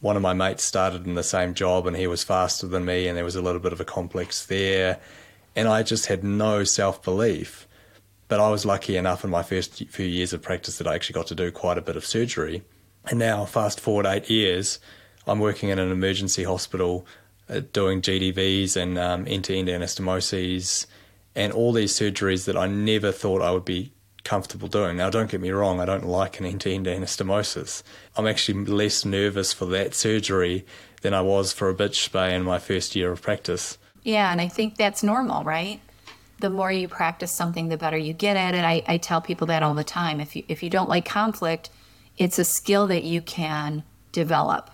One 0.01 0.17
of 0.17 0.23
my 0.23 0.33
mates 0.33 0.65
started 0.65 1.07
in 1.07 1.15
the 1.15 1.23
same 1.23 1.55
job 1.55 1.87
and 1.87 1.97
he 1.97 2.07
was 2.07 2.25
faster 2.25 2.67
than 2.67 2.85
me, 2.85 3.09
and 3.09 3.17
there 3.17 3.25
was 3.25 3.37
a 3.37 3.43
little 3.43 3.61
bit 3.61 3.73
of 3.73 3.81
a 3.81 3.85
complex 3.85 4.47
there. 4.47 4.99
And 5.55 5.69
I 5.69 5.83
just 5.83 6.07
had 6.07 6.23
no 6.23 6.65
self 6.65 7.03
belief. 7.03 7.67
But 8.29 8.41
I 8.41 8.51
was 8.51 8.67
lucky 8.67 8.97
enough 8.97 9.25
in 9.25 9.31
my 9.31 9.43
first 9.43 9.85
few 9.89 10.07
years 10.07 10.33
of 10.33 10.43
practice 10.43 10.79
that 10.79 10.87
I 10.87 10.95
actually 10.95 11.15
got 11.15 11.29
to 11.29 11.35
do 11.35 11.53
quite 11.53 11.79
a 11.79 11.83
bit 11.83 11.97
of 11.97 12.05
surgery. 12.05 12.62
And 13.09 13.21
now, 13.21 13.45
fast 13.45 13.79
forward 13.79 14.05
eight 14.05 14.29
years, 14.29 14.81
I'm 15.27 15.39
working 15.39 15.69
in 15.69 15.79
an 15.79 15.93
emergency 15.93 16.43
hospital 16.43 17.07
uh, 17.49 17.61
doing 17.73 18.03
GDVs 18.03 18.77
and 18.77 18.99
end 19.29 19.45
to 19.45 19.57
end 19.57 19.69
anastomoses 19.69 20.87
and 21.37 21.53
all 21.53 21.73
these 21.73 21.93
surgeries 21.93 22.47
that 22.47 22.57
I 22.57 22.67
never 22.67 23.12
thought 23.12 23.43
I 23.43 23.53
would 23.53 23.65
be 23.65 23.93
comfortable 24.27 24.69
doing. 24.69 24.97
Now, 24.97 25.09
don't 25.09 25.31
get 25.31 25.41
me 25.41 25.51
wrong, 25.51 25.81
I 25.81 25.85
don't 25.85 26.05
like 26.05 26.39
an 26.41 26.47
end 26.47 26.61
to 26.62 26.73
end 26.73 26.87
anastomosis. 26.87 27.83
I'm 28.17 28.27
actually 28.27 28.65
less 28.65 29.05
nervous 29.05 29.53
for 29.53 29.67
that 29.67 29.95
surgery 29.95 30.67
than 31.03 31.15
I 31.15 31.21
was 31.23 31.53
for 31.53 31.71
a 31.71 31.75
bitch 31.75 32.11
spay 32.11 32.33
in 32.33 32.43
my 32.43 32.59
first 32.59 32.97
year 32.97 33.12
of 33.12 33.23
practice. 33.23 33.79
Yeah, 34.03 34.31
and 34.31 34.41
I 34.41 34.49
think 34.49 34.77
that's 34.77 35.03
normal, 35.03 35.45
right? 35.45 35.81
The 36.41 36.51
more 36.51 36.71
you 36.71 36.89
practice 36.89 37.33
something, 37.33 37.69
the 37.69 37.77
better 37.77 37.97
you 37.97 38.12
get 38.12 38.37
at 38.37 38.55
it. 38.55 38.65
I, 38.65 38.83
I 38.87 38.99
tell 38.99 39.21
people 39.21 39.47
that 39.47 39.62
all 39.62 39.75
the 39.75 39.85
time. 39.85 40.21
If 40.21 40.37
you 40.37 40.45
if 40.49 40.62
you 40.62 40.69
don't 40.69 40.89
like 40.89 41.05
conflict, 41.05 41.71
it's 42.19 42.39
a 42.39 42.45
skill 42.45 42.87
that 42.89 43.05
you 43.05 43.23
can 43.23 43.85
develop. 44.12 44.71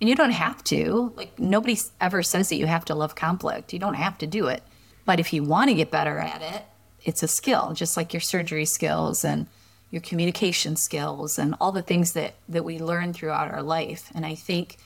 And 0.00 0.10
you 0.10 0.14
don't 0.14 0.30
have 0.30 0.62
to. 0.64 1.12
Like 1.16 1.38
nobody 1.38 1.78
ever 2.00 2.22
says 2.22 2.50
that 2.50 2.56
you 2.56 2.66
have 2.66 2.84
to 2.86 2.94
love 2.94 3.14
conflict. 3.14 3.72
You 3.72 3.78
don't 3.78 3.94
have 3.94 4.18
to 4.18 4.26
do 4.26 4.48
it. 4.48 4.62
But 5.04 5.20
if 5.20 5.32
you 5.32 5.42
want 5.42 5.70
to 5.70 5.74
get 5.74 5.90
better 5.90 6.18
at 6.18 6.42
it, 6.42 6.64
it's 7.06 7.22
a 7.22 7.28
skill, 7.28 7.72
just 7.72 7.96
like 7.96 8.12
your 8.12 8.20
surgery 8.20 8.66
skills 8.66 9.24
and 9.24 9.46
your 9.90 10.02
communication 10.02 10.76
skills 10.76 11.38
and 11.38 11.54
all 11.60 11.72
the 11.72 11.80
things 11.80 12.12
that 12.12 12.34
that 12.48 12.64
we 12.64 12.78
learn 12.78 13.12
throughout 13.14 13.50
our 13.50 13.62
life. 13.62 14.10
And 14.14 14.26
I 14.26 14.34
think, 14.34 14.76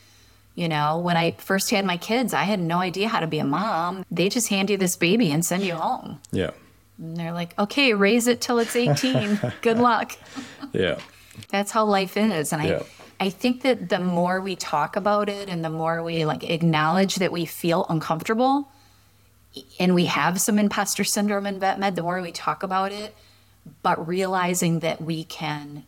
you 0.54 0.68
know, 0.68 0.98
when 0.98 1.16
I 1.16 1.32
first 1.32 1.70
had 1.70 1.84
my 1.84 1.96
kids, 1.96 2.34
I 2.34 2.44
had 2.44 2.60
no 2.60 2.78
idea 2.78 3.08
how 3.08 3.20
to 3.20 3.26
be 3.26 3.38
a 3.38 3.44
mom. 3.44 4.04
They 4.10 4.28
just 4.28 4.48
hand 4.48 4.68
you 4.70 4.76
this 4.76 4.94
baby 4.96 5.32
and 5.32 5.44
send 5.44 5.64
you 5.64 5.74
home. 5.74 6.20
Yeah. 6.30 6.50
And 6.98 7.16
they're 7.16 7.32
like, 7.32 7.58
"Okay, 7.58 7.94
raise 7.94 8.26
it 8.26 8.42
till 8.42 8.58
it's 8.58 8.76
18. 8.76 9.40
Good 9.62 9.78
luck." 9.78 10.16
Yeah. 10.72 10.98
That's 11.48 11.70
how 11.70 11.86
life 11.86 12.18
is. 12.18 12.52
And 12.52 12.60
I 12.60 12.82
I 13.18 13.30
think 13.30 13.62
that 13.62 13.88
the 13.88 13.98
more 13.98 14.40
we 14.42 14.56
talk 14.56 14.96
about 14.96 15.30
it 15.30 15.48
and 15.48 15.64
the 15.64 15.70
more 15.70 16.02
we 16.02 16.26
like 16.26 16.44
acknowledge 16.48 17.16
that 17.16 17.32
we 17.32 17.46
feel 17.46 17.86
uncomfortable, 17.88 18.68
and 19.78 19.94
we 19.94 20.06
have 20.06 20.40
some 20.40 20.58
imposter 20.58 21.04
syndrome 21.04 21.46
in 21.46 21.58
vet 21.58 21.78
med 21.78 21.96
the 21.96 22.02
more 22.02 22.20
we 22.20 22.32
talk 22.32 22.62
about 22.62 22.92
it 22.92 23.14
but 23.82 24.06
realizing 24.06 24.80
that 24.80 25.00
we 25.00 25.24
can 25.24 25.84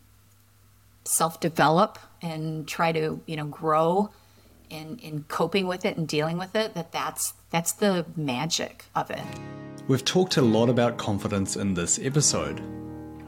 self-develop 1.04 1.98
and 2.20 2.66
try 2.68 2.92
to 2.92 3.20
you 3.26 3.36
know 3.36 3.46
grow 3.46 4.10
in 4.70 4.98
in 4.98 5.24
coping 5.28 5.66
with 5.66 5.84
it 5.84 5.96
and 5.96 6.08
dealing 6.08 6.38
with 6.38 6.54
it 6.56 6.74
that 6.74 6.92
that's 6.92 7.34
that's 7.52 7.72
the 7.72 8.06
magic 8.16 8.86
of 8.96 9.10
it. 9.10 9.22
We've 9.86 10.04
talked 10.04 10.38
a 10.38 10.42
lot 10.42 10.70
about 10.70 10.96
confidence 10.96 11.56
in 11.56 11.74
this 11.74 11.98
episode. 11.98 12.62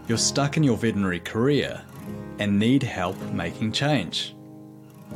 You're 0.09 0.19
stuck 0.19 0.57
in 0.57 0.63
your 0.63 0.79
veterinary 0.79 1.21
career 1.21 1.83
and 2.39 2.59
need 2.59 2.83
help 2.83 3.21
making 3.33 3.73
change. 3.73 4.35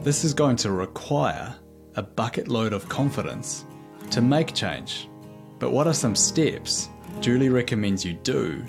This 0.03 0.25
is 0.25 0.35
going 0.35 0.57
to 0.57 0.71
require 0.71 1.55
a 1.97 2.03
bucket 2.03 2.49
load 2.49 2.73
of 2.73 2.89
confidence 2.89 3.65
to 4.11 4.21
make 4.21 4.55
change. 4.55 5.08
But 5.59 5.71
what 5.71 5.87
are 5.87 5.95
some 5.95 6.15
steps 6.15 6.89
Julie 7.21 7.49
recommends 7.49 8.05
you 8.05 8.13
do 8.13 8.65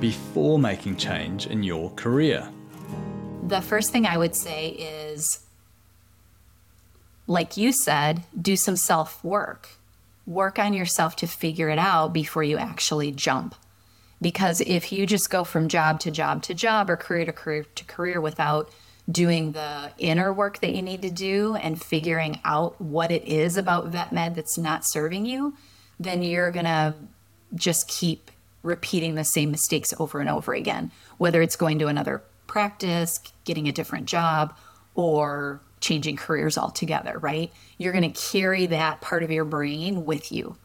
before 0.00 0.58
making 0.58 0.96
change 0.96 1.46
in 1.46 1.62
your 1.62 1.90
career? 1.90 2.48
The 3.46 3.60
first 3.60 3.90
thing 3.90 4.06
I 4.06 4.16
would 4.16 4.34
say 4.34 4.68
is, 4.70 5.40
like 7.26 7.56
you 7.56 7.72
said, 7.72 8.22
do 8.40 8.56
some 8.56 8.76
self 8.76 9.22
work. 9.22 9.68
Work 10.26 10.58
on 10.58 10.72
yourself 10.72 11.16
to 11.16 11.26
figure 11.26 11.68
it 11.68 11.78
out 11.78 12.12
before 12.12 12.42
you 12.42 12.56
actually 12.56 13.10
jump. 13.12 13.54
Because 14.22 14.60
if 14.60 14.92
you 14.92 15.06
just 15.06 15.30
go 15.30 15.44
from 15.44 15.68
job 15.68 16.00
to 16.00 16.10
job 16.10 16.42
to 16.44 16.54
job 16.54 16.88
or 16.88 16.96
career 16.96 17.24
to 17.24 17.32
career 17.32 17.66
to 17.74 17.84
career 17.84 18.20
without 18.20 18.70
doing 19.10 19.52
the 19.52 19.90
inner 19.98 20.32
work 20.32 20.60
that 20.60 20.74
you 20.74 20.82
need 20.82 21.02
to 21.02 21.10
do 21.10 21.56
and 21.56 21.82
figuring 21.82 22.40
out 22.44 22.80
what 22.80 23.10
it 23.10 23.26
is 23.26 23.56
about 23.56 23.88
vet 23.88 24.12
med 24.12 24.34
that's 24.34 24.58
not 24.58 24.82
serving 24.86 25.26
you, 25.26 25.54
then 26.00 26.22
you're 26.22 26.50
going 26.50 26.64
to 26.64 26.94
just 27.54 27.86
keep 27.86 28.30
repeating 28.62 29.14
the 29.14 29.24
same 29.24 29.50
mistakes 29.50 29.94
over 30.00 30.18
and 30.18 30.28
over 30.28 30.54
again, 30.54 30.90
whether 31.18 31.42
it's 31.42 31.56
going 31.56 31.78
to 31.78 31.86
another 31.86 32.22
practice, 32.46 33.20
getting 33.44 33.68
a 33.68 33.72
different 33.72 34.06
job, 34.06 34.56
or 34.94 35.60
changing 35.80 36.16
careers 36.16 36.58
altogether, 36.58 37.18
right? 37.18 37.52
You're 37.78 37.92
going 37.92 38.10
to 38.10 38.30
carry 38.30 38.66
that 38.66 39.00
part 39.00 39.22
of 39.22 39.30
your 39.30 39.44
brain 39.44 40.04
with 40.04 40.32
you. 40.32 40.56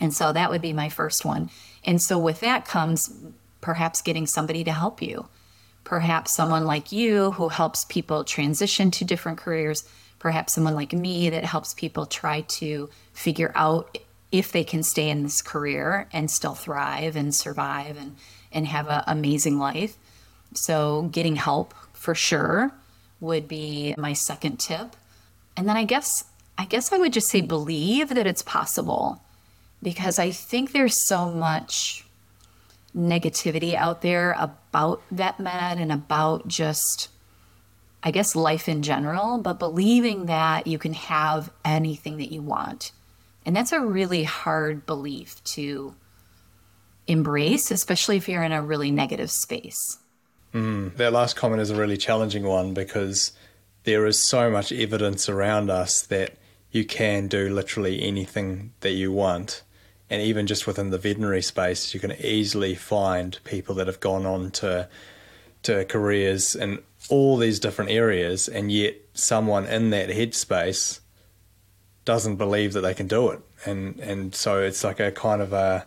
And 0.00 0.12
so 0.12 0.32
that 0.32 0.50
would 0.50 0.62
be 0.62 0.72
my 0.72 0.88
first 0.88 1.24
one. 1.24 1.50
And 1.84 2.00
so 2.00 2.18
with 2.18 2.40
that 2.40 2.64
comes 2.64 3.12
perhaps 3.60 4.02
getting 4.02 4.26
somebody 4.26 4.62
to 4.64 4.72
help 4.72 5.02
you. 5.02 5.28
Perhaps 5.84 6.32
someone 6.32 6.66
like 6.66 6.92
you 6.92 7.32
who 7.32 7.48
helps 7.48 7.84
people 7.86 8.22
transition 8.22 8.90
to 8.92 9.04
different 9.04 9.38
careers. 9.38 9.88
Perhaps 10.18 10.52
someone 10.52 10.74
like 10.74 10.92
me 10.92 11.30
that 11.30 11.44
helps 11.44 11.74
people 11.74 12.06
try 12.06 12.42
to 12.42 12.90
figure 13.12 13.52
out 13.54 13.98
if 14.30 14.52
they 14.52 14.64
can 14.64 14.82
stay 14.82 15.08
in 15.08 15.22
this 15.22 15.42
career 15.42 16.08
and 16.12 16.30
still 16.30 16.54
thrive 16.54 17.16
and 17.16 17.34
survive 17.34 17.96
and, 17.96 18.16
and 18.52 18.66
have 18.66 18.88
an 18.88 19.02
amazing 19.06 19.58
life. 19.58 19.96
So, 20.54 21.08
getting 21.12 21.36
help 21.36 21.74
for 21.92 22.14
sure 22.14 22.72
would 23.20 23.48
be 23.48 23.94
my 23.98 24.12
second 24.12 24.58
tip. 24.58 24.96
And 25.56 25.68
then 25.68 25.76
I 25.76 25.84
guess 25.84 26.24
I 26.56 26.64
guess 26.64 26.92
I 26.92 26.98
would 26.98 27.12
just 27.12 27.28
say 27.28 27.40
believe 27.40 28.08
that 28.10 28.26
it's 28.26 28.42
possible 28.42 29.22
because 29.82 30.18
I 30.18 30.32
think 30.32 30.72
there's 30.72 31.00
so 31.00 31.30
much 31.30 32.04
negativity 32.96 33.74
out 33.74 34.02
there 34.02 34.34
about 34.38 35.02
vet 35.10 35.38
med 35.38 35.78
and 35.78 35.92
about 35.92 36.48
just 36.48 37.08
I 38.02 38.10
guess 38.12 38.36
life 38.36 38.68
in 38.68 38.82
general, 38.82 39.38
but 39.38 39.58
believing 39.58 40.26
that 40.26 40.66
you 40.66 40.78
can 40.78 40.94
have 40.94 41.50
anything 41.64 42.16
that 42.18 42.32
you 42.32 42.42
want. 42.42 42.92
And 43.48 43.56
that's 43.56 43.72
a 43.72 43.80
really 43.80 44.24
hard 44.24 44.84
belief 44.84 45.42
to 45.44 45.94
embrace, 47.06 47.70
especially 47.70 48.18
if 48.18 48.28
you're 48.28 48.42
in 48.42 48.52
a 48.52 48.60
really 48.60 48.90
negative 48.90 49.30
space. 49.30 50.00
Mm, 50.52 50.94
that 50.96 51.14
last 51.14 51.34
comment 51.34 51.62
is 51.62 51.70
a 51.70 51.74
really 51.74 51.96
challenging 51.96 52.44
one 52.44 52.74
because 52.74 53.32
there 53.84 54.04
is 54.04 54.28
so 54.28 54.50
much 54.50 54.70
evidence 54.70 55.30
around 55.30 55.70
us 55.70 56.02
that 56.02 56.34
you 56.72 56.84
can 56.84 57.26
do 57.26 57.48
literally 57.48 58.02
anything 58.02 58.74
that 58.80 58.92
you 58.92 59.12
want. 59.12 59.62
And 60.10 60.20
even 60.20 60.46
just 60.46 60.66
within 60.66 60.90
the 60.90 60.98
veterinary 60.98 61.40
space, 61.40 61.94
you 61.94 62.00
can 62.00 62.12
easily 62.20 62.74
find 62.74 63.38
people 63.44 63.74
that 63.76 63.86
have 63.86 64.00
gone 64.00 64.26
on 64.26 64.50
to 64.60 64.90
to 65.62 65.86
careers 65.86 66.54
in 66.54 66.80
all 67.08 67.38
these 67.38 67.60
different 67.60 67.92
areas, 67.92 68.46
and 68.46 68.70
yet 68.70 68.96
someone 69.14 69.64
in 69.64 69.88
that 69.88 70.10
headspace 70.10 71.00
doesn't 72.08 72.36
believe 72.36 72.72
that 72.72 72.80
they 72.80 72.94
can 72.94 73.06
do 73.06 73.28
it, 73.28 73.40
and 73.66 74.00
and 74.00 74.34
so 74.34 74.62
it's 74.62 74.82
like 74.82 74.98
a 74.98 75.12
kind 75.12 75.42
of 75.42 75.52
a 75.52 75.86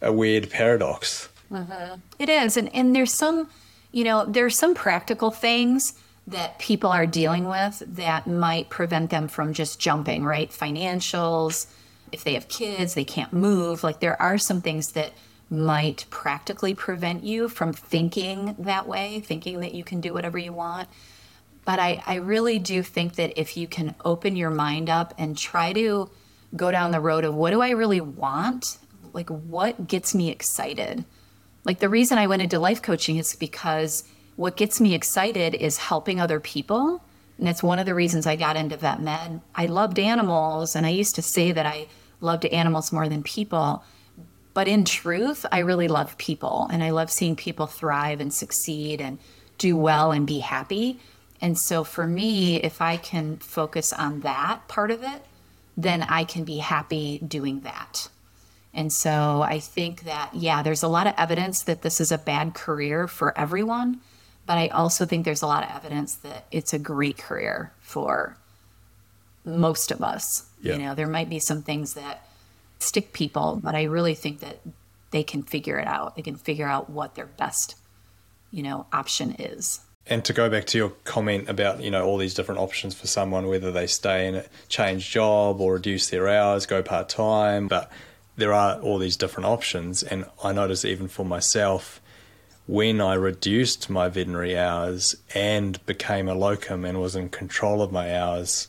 a 0.00 0.10
weird 0.10 0.48
paradox. 0.48 1.28
Uh-huh. 1.52 1.98
It 2.18 2.30
is, 2.30 2.56
and 2.56 2.74
and 2.74 2.96
there's 2.96 3.12
some, 3.12 3.50
you 3.92 4.04
know, 4.04 4.24
there's 4.24 4.56
some 4.56 4.74
practical 4.74 5.30
things 5.30 5.92
that 6.26 6.58
people 6.58 6.90
are 6.90 7.04
dealing 7.04 7.46
with 7.46 7.82
that 7.86 8.26
might 8.26 8.70
prevent 8.70 9.10
them 9.10 9.28
from 9.28 9.52
just 9.52 9.78
jumping. 9.78 10.24
Right, 10.24 10.50
financials. 10.50 11.66
If 12.10 12.24
they 12.24 12.32
have 12.32 12.48
kids, 12.48 12.94
they 12.94 13.04
can't 13.04 13.34
move. 13.34 13.84
Like 13.84 14.00
there 14.00 14.20
are 14.22 14.38
some 14.38 14.62
things 14.62 14.92
that 14.92 15.12
might 15.50 16.06
practically 16.08 16.72
prevent 16.72 17.22
you 17.22 17.50
from 17.50 17.74
thinking 17.74 18.56
that 18.58 18.88
way, 18.88 19.20
thinking 19.20 19.60
that 19.60 19.74
you 19.74 19.84
can 19.84 20.00
do 20.00 20.14
whatever 20.14 20.38
you 20.38 20.54
want. 20.54 20.88
But 21.68 21.80
I, 21.80 22.02
I 22.06 22.14
really 22.14 22.58
do 22.58 22.82
think 22.82 23.16
that 23.16 23.38
if 23.38 23.54
you 23.54 23.68
can 23.68 23.94
open 24.02 24.36
your 24.36 24.48
mind 24.48 24.88
up 24.88 25.12
and 25.18 25.36
try 25.36 25.74
to 25.74 26.08
go 26.56 26.70
down 26.70 26.92
the 26.92 26.98
road 27.00 27.24
of 27.24 27.34
what 27.34 27.50
do 27.50 27.60
I 27.60 27.72
really 27.72 28.00
want? 28.00 28.78
Like, 29.12 29.28
what 29.28 29.86
gets 29.86 30.14
me 30.14 30.30
excited? 30.30 31.04
Like, 31.66 31.80
the 31.80 31.90
reason 31.90 32.16
I 32.16 32.26
went 32.26 32.40
into 32.40 32.58
life 32.58 32.80
coaching 32.80 33.18
is 33.18 33.36
because 33.36 34.04
what 34.36 34.56
gets 34.56 34.80
me 34.80 34.94
excited 34.94 35.54
is 35.54 35.76
helping 35.76 36.18
other 36.18 36.40
people. 36.40 37.02
And 37.36 37.46
it's 37.46 37.62
one 37.62 37.78
of 37.78 37.84
the 37.84 37.94
reasons 37.94 38.26
I 38.26 38.36
got 38.36 38.56
into 38.56 38.78
vet 38.78 39.02
med. 39.02 39.42
I 39.54 39.66
loved 39.66 39.98
animals, 39.98 40.74
and 40.74 40.86
I 40.86 40.88
used 40.88 41.16
to 41.16 41.22
say 41.22 41.52
that 41.52 41.66
I 41.66 41.88
loved 42.22 42.46
animals 42.46 42.92
more 42.92 43.10
than 43.10 43.22
people. 43.22 43.84
But 44.54 44.68
in 44.68 44.86
truth, 44.86 45.44
I 45.52 45.58
really 45.58 45.86
love 45.86 46.16
people 46.16 46.66
and 46.72 46.82
I 46.82 46.92
love 46.92 47.10
seeing 47.10 47.36
people 47.36 47.66
thrive 47.66 48.20
and 48.20 48.32
succeed 48.32 49.02
and 49.02 49.18
do 49.58 49.76
well 49.76 50.12
and 50.12 50.26
be 50.26 50.38
happy. 50.38 50.98
And 51.40 51.58
so 51.58 51.84
for 51.84 52.06
me, 52.06 52.56
if 52.56 52.82
I 52.82 52.96
can 52.96 53.36
focus 53.36 53.92
on 53.92 54.20
that 54.20 54.66
part 54.68 54.90
of 54.90 55.02
it, 55.02 55.22
then 55.76 56.02
I 56.02 56.24
can 56.24 56.44
be 56.44 56.58
happy 56.58 57.18
doing 57.18 57.60
that. 57.60 58.08
And 58.74 58.92
so 58.92 59.42
I 59.42 59.60
think 59.60 60.02
that, 60.02 60.34
yeah, 60.34 60.62
there's 60.62 60.82
a 60.82 60.88
lot 60.88 61.06
of 61.06 61.14
evidence 61.16 61.62
that 61.62 61.82
this 61.82 62.00
is 62.00 62.12
a 62.12 62.18
bad 62.18 62.54
career 62.54 63.08
for 63.08 63.36
everyone. 63.38 64.00
But 64.46 64.58
I 64.58 64.68
also 64.68 65.04
think 65.04 65.24
there's 65.24 65.42
a 65.42 65.46
lot 65.46 65.62
of 65.62 65.70
evidence 65.70 66.14
that 66.16 66.46
it's 66.50 66.72
a 66.72 66.78
great 66.78 67.18
career 67.18 67.72
for 67.80 68.36
most 69.44 69.90
of 69.90 70.02
us. 70.02 70.48
Yeah. 70.62 70.74
You 70.74 70.78
know, 70.80 70.94
there 70.94 71.06
might 71.06 71.28
be 71.28 71.38
some 71.38 71.62
things 71.62 71.94
that 71.94 72.26
stick 72.78 73.12
people, 73.12 73.60
but 73.62 73.74
I 73.74 73.84
really 73.84 74.14
think 74.14 74.40
that 74.40 74.58
they 75.10 75.22
can 75.22 75.42
figure 75.42 75.78
it 75.78 75.86
out. 75.86 76.16
They 76.16 76.22
can 76.22 76.36
figure 76.36 76.66
out 76.66 76.88
what 76.88 77.14
their 77.14 77.26
best, 77.26 77.76
you 78.50 78.62
know, 78.62 78.86
option 78.92 79.34
is. 79.38 79.80
And 80.10 80.24
to 80.24 80.32
go 80.32 80.48
back 80.48 80.64
to 80.66 80.78
your 80.78 80.90
comment 81.04 81.48
about, 81.48 81.82
you 81.82 81.90
know, 81.90 82.04
all 82.04 82.16
these 82.16 82.34
different 82.34 82.60
options 82.60 82.94
for 82.94 83.06
someone, 83.06 83.46
whether 83.46 83.70
they 83.70 83.86
stay 83.86 84.26
in 84.26 84.36
a 84.36 84.44
change 84.68 85.10
job 85.10 85.60
or 85.60 85.74
reduce 85.74 86.08
their 86.08 86.28
hours, 86.28 86.66
go 86.66 86.82
part 86.82 87.08
time, 87.08 87.68
but 87.68 87.90
there 88.36 88.52
are 88.54 88.80
all 88.80 88.98
these 88.98 89.16
different 89.16 89.46
options. 89.46 90.02
And 90.02 90.24
I 90.42 90.52
notice 90.52 90.84
even 90.84 91.08
for 91.08 91.26
myself, 91.26 92.00
when 92.66 93.00
I 93.00 93.14
reduced 93.14 93.90
my 93.90 94.08
veterinary 94.08 94.56
hours 94.56 95.16
and 95.34 95.84
became 95.84 96.28
a 96.28 96.34
locum 96.34 96.84
and 96.84 97.00
was 97.00 97.16
in 97.16 97.28
control 97.28 97.82
of 97.82 97.92
my 97.92 98.16
hours, 98.16 98.68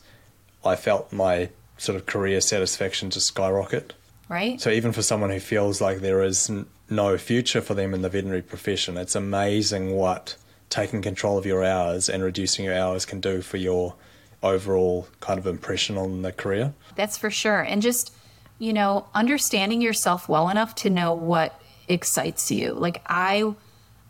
I 0.64 0.76
felt 0.76 1.12
my 1.12 1.50
sort 1.78 1.96
of 1.96 2.04
career 2.04 2.40
satisfaction 2.42 3.10
just 3.10 3.26
skyrocket 3.28 3.94
right? 4.30 4.60
So 4.60 4.70
even 4.70 4.92
for 4.92 5.02
someone 5.02 5.28
who 5.28 5.40
feels 5.40 5.82
like 5.82 5.98
there 5.98 6.22
is 6.22 6.50
no 6.88 7.18
future 7.18 7.60
for 7.60 7.74
them 7.74 7.92
in 7.92 8.00
the 8.00 8.08
veterinary 8.08 8.40
profession, 8.40 8.96
it's 8.96 9.14
amazing 9.14 9.90
what 9.90 10.36
taking 10.70 11.02
control 11.02 11.36
of 11.36 11.44
your 11.44 11.64
hours 11.64 12.08
and 12.08 12.22
reducing 12.22 12.64
your 12.64 12.74
hours 12.74 13.04
can 13.04 13.20
do 13.20 13.42
for 13.42 13.56
your 13.56 13.94
overall 14.42 15.06
kind 15.20 15.38
of 15.38 15.46
impression 15.46 15.98
on 15.98 16.22
the 16.22 16.32
career. 16.32 16.72
That's 16.94 17.18
for 17.18 17.30
sure. 17.30 17.60
And 17.60 17.82
just, 17.82 18.12
you 18.58 18.72
know, 18.72 19.06
understanding 19.14 19.82
yourself 19.82 20.28
well 20.28 20.48
enough 20.48 20.74
to 20.76 20.90
know 20.90 21.12
what 21.12 21.60
excites 21.88 22.50
you. 22.50 22.72
Like 22.72 23.02
I 23.06 23.54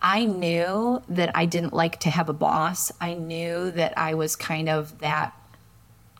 I 0.03 0.25
knew 0.25 1.03
that 1.09 1.37
I 1.37 1.47
didn't 1.47 1.75
like 1.75 2.01
to 2.01 2.11
have 2.11 2.29
a 2.29 2.33
boss. 2.33 2.91
I 3.01 3.15
knew 3.15 3.71
that 3.73 3.99
I 3.99 4.15
was 4.15 4.37
kind 4.37 4.69
of 4.69 4.99
that 5.01 5.35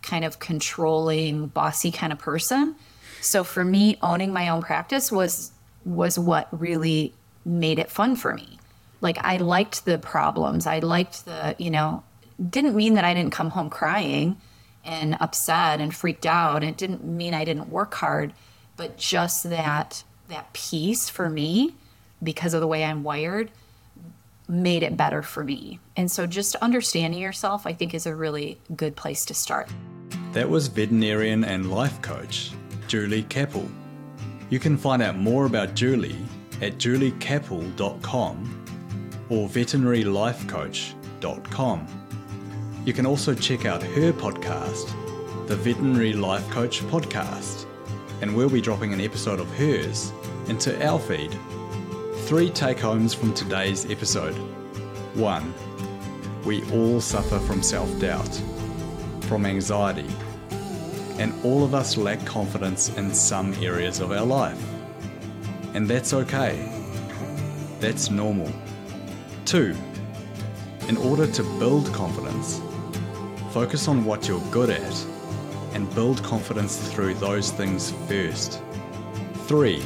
kind 0.03 0.25
of 0.25 0.39
controlling, 0.39 1.47
bossy 1.47 1.91
kind 1.91 2.13
of 2.13 2.19
person. 2.19 2.77
So 3.21 3.45
for 3.45 3.65
me, 3.65 3.99
owning 4.03 4.33
my 4.33 4.49
own 4.49 4.63
practice 4.63 5.13
was 5.13 5.53
was 5.85 6.19
what 6.19 6.49
really 6.59 7.15
made 7.45 7.79
it 7.79 7.91
fun 7.91 8.17
for 8.17 8.35
me. 8.35 8.60
Like 9.01 9.19
I 9.21 9.39
liked 9.39 9.85
the 9.85 9.99
problems. 9.99 10.67
I 10.67 10.81
liked 10.81 11.25
the, 11.25 11.55
you 11.59 11.71
know, 11.71 12.03
didn't 12.49 12.75
mean 12.75 12.95
that 12.95 13.05
I 13.05 13.15
didn't 13.15 13.33
come 13.33 13.51
home 13.51 13.71
crying 13.71 14.37
and 14.85 15.17
upset 15.21 15.81
and 15.81 15.95
freaked 15.95 16.27
out. 16.27 16.65
It 16.65 16.77
didn't 16.77 17.05
mean 17.05 17.35
I 17.35 17.45
didn't 17.45 17.69
work 17.71 17.95
hard, 17.95 18.33
but 18.77 18.97
just 18.97 19.49
that 19.51 20.05
that 20.29 20.53
peace 20.53 21.09
for 21.09 21.29
me 21.29 21.75
because 22.23 22.55
of 22.55 22.61
the 22.61 22.67
way 22.67 22.85
I'm 22.85 23.03
wired 23.03 23.51
made 24.49 24.83
it 24.83 24.97
better 24.97 25.23
for 25.23 25.43
me. 25.43 25.81
And 25.97 26.11
so 26.11 26.27
just 26.27 26.55
understanding 26.57 27.21
yourself 27.21 27.67
I 27.67 27.73
think 27.73 27.95
is 27.95 28.07
a 28.07 28.15
really 28.15 28.59
good 28.75 28.97
place 28.97 29.25
to 29.27 29.35
start. 29.35 29.69
That 30.33 30.49
was 30.49 30.69
veterinarian 30.69 31.45
and 31.45 31.71
life 31.71 32.01
coach 32.03 32.53
Julie 32.87 33.25
Cappel. 33.25 33.69
You 34.49 34.59
can 34.59 34.77
find 34.77 35.03
out 35.03 35.17
more 35.17 35.47
about 35.47 35.75
Julie 35.75 36.17
at 36.61 36.75
juliecappel.com 36.75 38.60
or 39.31 39.49
veterinarylifecoach.com. 39.49 41.87
You 42.85 42.93
can 42.93 43.07
also 43.07 43.35
check 43.35 43.65
out 43.65 43.83
her 43.83 44.13
podcast, 44.13 44.93
the 45.47 45.57
Veterinary 45.57 46.13
Life 46.13 46.47
Coach 46.51 46.83
Podcast, 46.83 47.65
and 48.21 48.37
we'll 48.37 48.51
be 48.51 48.61
dropping 48.61 48.93
an 48.93 49.01
episode 49.01 49.41
of 49.41 49.49
hers 49.57 50.13
into 50.49 50.87
our 50.87 50.99
feed. 50.99 51.35
Three 52.27 52.51
take 52.51 52.79
homes 52.79 53.15
from 53.15 53.33
today's 53.33 53.91
episode. 53.91 54.35
1. 55.15 55.55
We 56.45 56.63
all 56.73 57.01
suffer 57.01 57.39
from 57.39 57.63
self 57.63 57.99
doubt, 57.99 58.39
from 59.23 59.47
anxiety 59.47 60.11
and 61.21 61.35
all 61.45 61.63
of 61.63 61.75
us 61.75 61.99
lack 61.99 62.25
confidence 62.25 62.89
in 62.97 63.13
some 63.13 63.53
areas 63.63 64.01
of 64.01 64.11
our 64.11 64.25
life. 64.25 64.59
And 65.75 65.87
that's 65.87 66.15
okay. 66.15 66.67
That's 67.79 68.11
normal. 68.11 68.51
Two, 69.51 69.75
in 70.87 70.97
order 70.97 71.27
to 71.27 71.43
build 71.59 71.93
confidence, 71.93 72.63
focus 73.51 73.89
on 73.89 74.05
what 74.05 74.29
you're 74.29 74.39
good 74.53 74.71
at 74.71 75.07
and 75.73 75.93
build 75.93 76.23
confidence 76.23 76.77
through 76.93 77.15
those 77.15 77.51
things 77.51 77.91
first. 78.07 78.63
Three, 79.49 79.83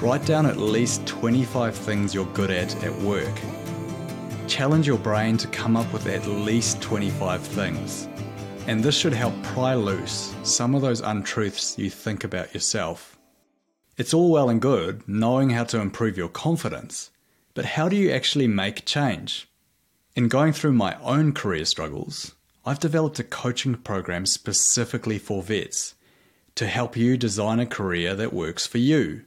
write 0.00 0.24
down 0.24 0.46
at 0.46 0.56
least 0.56 1.06
25 1.06 1.74
things 1.74 2.14
you're 2.14 2.24
good 2.32 2.50
at 2.50 2.82
at 2.82 2.94
work. 3.02 3.38
challenge 4.46 4.86
your 4.86 4.96
brain 4.96 5.36
to 5.36 5.48
come 5.48 5.76
up 5.76 5.92
with 5.92 6.06
at 6.06 6.26
least 6.26 6.80
25 6.80 7.42
things. 7.42 8.08
And 8.66 8.82
this 8.82 8.96
should 8.96 9.12
help 9.12 9.34
pry 9.42 9.74
loose 9.74 10.34
some 10.42 10.74
of 10.74 10.80
those 10.80 11.02
untruths 11.02 11.78
you 11.78 11.90
think 11.90 12.24
about 12.24 12.54
yourself. 12.54 13.18
It's 13.98 14.14
all 14.14 14.30
well 14.30 14.48
and 14.48 14.58
good 14.58 15.06
knowing 15.06 15.50
how 15.50 15.64
to 15.64 15.80
improve 15.80 16.16
your 16.16 16.30
confidence, 16.30 17.10
but 17.54 17.64
how 17.64 17.88
do 17.88 17.96
you 17.96 18.10
actually 18.10 18.48
make 18.48 18.84
change? 18.84 19.48
In 20.14 20.28
going 20.28 20.52
through 20.52 20.72
my 20.72 20.96
own 21.00 21.32
career 21.32 21.64
struggles, 21.64 22.34
I've 22.66 22.80
developed 22.80 23.18
a 23.18 23.24
coaching 23.24 23.74
program 23.76 24.26
specifically 24.26 25.18
for 25.18 25.42
vets 25.42 25.94
to 26.54 26.66
help 26.66 26.96
you 26.96 27.16
design 27.16 27.58
a 27.58 27.66
career 27.66 28.14
that 28.14 28.32
works 28.32 28.66
for 28.66 28.78
you. 28.78 29.22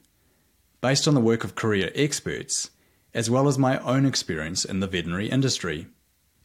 Based 0.80 1.08
on 1.08 1.14
the 1.14 1.22
work 1.22 1.44
of 1.44 1.56
career 1.56 1.92
experts, 1.94 2.70
as 3.14 3.30
well 3.30 3.48
as 3.48 3.58
my 3.58 3.80
own 3.80 4.06
experience 4.06 4.64
in 4.64 4.80
the 4.80 4.88
veterinary 4.88 5.28
industry. 5.28 5.88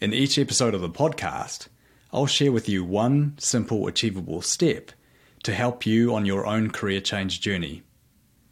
In 0.01 0.13
each 0.13 0.39
episode 0.39 0.75
of 0.75 0.81
the 0.81 0.91
podcast, 0.91 1.69
I'll 2.13 2.27
share 2.27 2.51
with 2.51 2.69
you 2.69 2.85
one 2.85 3.37
simple, 3.39 3.87
achievable 3.87 4.43
step 4.43 4.91
to 5.45 5.55
help 5.55 5.87
you 5.87 6.15
on 6.15 6.27
your 6.27 6.47
own 6.47 6.71
career 6.71 7.01
change 7.01 7.41
journey. 7.41 7.83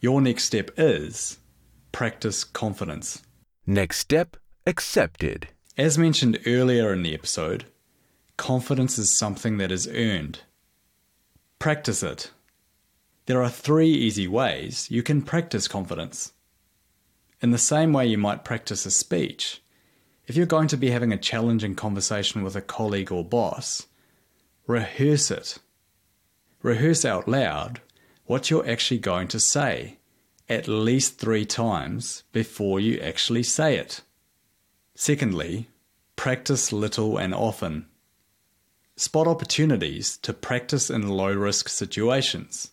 Your 0.01 0.21
next 0.21 0.45
step 0.45 0.71
is 0.77 1.40
practice 1.93 2.45
confidence. 2.45 3.23
Next 3.67 3.99
step 3.99 4.37
accepted. 4.67 5.49
As 5.77 5.97
mentioned 5.97 6.39
earlier 6.47 6.93
in 6.93 7.03
the 7.03 7.15
episode, 7.15 7.67
confidence 8.37 8.99
is 8.99 9.17
something 9.17 9.59
that 9.59 9.71
is 9.71 9.89
earned. 9.89 10.41
Practice 11.59 12.03
it. 12.03 12.31
There 13.27 13.43
are 13.43 13.51
three 13.51 13.91
easy 13.91 14.27
ways 14.27 14.91
you 14.91 15.03
can 15.03 15.23
practice 15.23 15.69
confidence. 15.69 16.33
In 17.41 17.53
the 17.53 17.59
same 17.59 17.93
way 17.93 18.07
you 18.07 18.19
might 18.19 18.45
practice 18.45 18.85
a 18.85 18.91
speech, 18.91 19.63
if 20.27 20.37
you're 20.37 20.47
going 20.47 20.69
to 20.69 20.77
be 20.77 20.91
having 20.91 21.13
a 21.13 21.19
challenging 21.19 21.75
conversation 21.75 22.43
with 22.43 22.57
a 22.57 22.61
colleague 22.61 23.13
or 23.13 23.25
boss, 23.25 23.87
rehearse 24.67 25.31
it. 25.31 25.59
Rehearse 26.63 27.05
out 27.05 27.29
loud 27.29 27.81
what 28.27 28.51
you're 28.51 28.69
actually 28.69 28.99
going 28.99 29.29
to 29.29 29.41
say 29.41 29.99
at 30.51 30.67
least 30.67 31.19
three 31.19 31.47
times 31.47 32.25
before 32.33 32.81
you 32.81 32.99
actually 33.01 33.45
say 33.45 33.77
it. 33.77 34.01
Secondly, 34.97 35.69
practice 36.17 36.73
little 36.73 37.17
and 37.17 37.33
often. 37.33 37.87
Spot 38.97 39.29
opportunities 39.29 40.19
to 40.19 40.35
practice 40.35 40.91
in 40.91 41.09
low 41.09 41.33
risk 41.33 41.69
situations. 41.69 42.73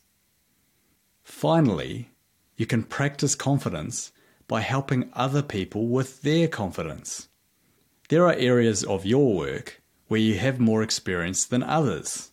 Finally, 1.23 2.09
you 2.57 2.65
can 2.65 2.83
practice 2.83 3.35
confidence 3.35 4.11
by 4.47 4.61
helping 4.61 5.09
other 5.13 5.43
people 5.43 5.87
with 5.87 6.23
their 6.23 6.47
confidence. 6.47 7.29
There 8.09 8.25
are 8.25 8.33
areas 8.33 8.83
of 8.83 9.05
your 9.05 9.35
work 9.35 9.81
where 10.07 10.19
you 10.19 10.39
have 10.39 10.59
more 10.59 10.81
experience 10.81 11.45
than 11.45 11.61
others. 11.61 12.31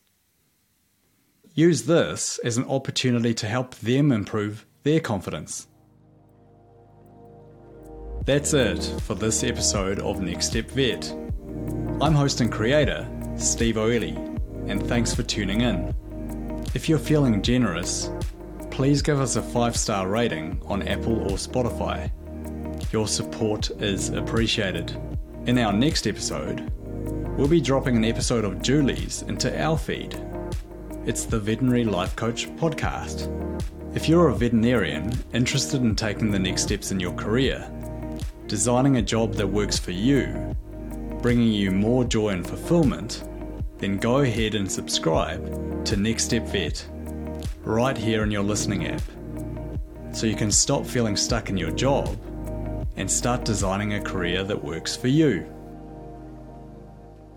Use 1.54 1.82
this 1.82 2.38
as 2.38 2.56
an 2.56 2.64
opportunity 2.64 3.34
to 3.34 3.46
help 3.46 3.74
them 3.76 4.10
improve 4.10 4.64
their 4.84 5.00
confidence. 5.00 5.66
That's 8.26 8.52
it 8.54 8.82
for 9.02 9.14
this 9.14 9.42
episode 9.42 9.98
of 9.98 10.20
Next 10.20 10.48
Step 10.48 10.70
Vet. 10.70 11.10
I'm 12.00 12.14
host 12.14 12.40
and 12.40 12.52
creator, 12.52 13.08
Steve 13.36 13.76
Oeli, 13.76 14.16
and 14.68 14.86
thanks 14.86 15.14
for 15.14 15.22
tuning 15.22 15.62
in. 15.62 15.94
If 16.74 16.88
you're 16.88 16.98
feeling 16.98 17.42
generous, 17.42 18.10
please 18.70 19.00
give 19.00 19.20
us 19.20 19.36
a 19.36 19.42
five 19.42 19.76
star 19.76 20.08
rating 20.08 20.60
on 20.66 20.86
Apple 20.86 21.22
or 21.22 21.36
Spotify. 21.38 22.10
Your 22.92 23.08
support 23.08 23.70
is 23.82 24.10
appreciated. 24.10 24.98
In 25.46 25.58
our 25.58 25.72
next 25.72 26.06
episode, 26.06 26.70
we'll 27.38 27.48
be 27.48 27.60
dropping 27.60 27.96
an 27.96 28.04
episode 28.04 28.44
of 28.44 28.60
Julie's 28.60 29.22
into 29.22 29.62
our 29.62 29.78
feed. 29.78 30.14
It's 31.06 31.24
the 31.24 31.40
Veterinary 31.40 31.84
Life 31.84 32.16
Coach 32.16 32.48
podcast. 32.56 33.30
If 33.94 34.08
you're 34.08 34.26
a 34.26 34.34
veterinarian 34.34 35.12
interested 35.32 35.80
in 35.82 35.94
taking 35.94 36.32
the 36.32 36.38
next 36.38 36.62
steps 36.62 36.90
in 36.90 36.98
your 36.98 37.14
career, 37.14 37.64
designing 38.48 38.96
a 38.96 39.02
job 39.02 39.34
that 39.34 39.46
works 39.46 39.78
for 39.78 39.92
you, 39.92 40.56
bringing 41.22 41.52
you 41.52 41.70
more 41.70 42.02
joy 42.02 42.30
and 42.30 42.44
fulfillment, 42.44 43.22
then 43.78 43.98
go 43.98 44.18
ahead 44.18 44.56
and 44.56 44.70
subscribe 44.70 45.84
to 45.84 45.96
Next 45.96 46.24
Step 46.24 46.44
Vet 46.48 46.84
right 47.62 47.96
here 47.96 48.24
in 48.24 48.32
your 48.32 48.42
listening 48.42 48.88
app 48.88 49.00
so 50.12 50.26
you 50.26 50.34
can 50.34 50.50
stop 50.50 50.84
feeling 50.84 51.16
stuck 51.16 51.48
in 51.48 51.56
your 51.56 51.70
job 51.70 52.18
and 52.96 53.08
start 53.08 53.44
designing 53.44 53.94
a 53.94 54.00
career 54.00 54.42
that 54.42 54.62
works 54.62 54.96
for 54.96 55.08
you. 55.08 55.46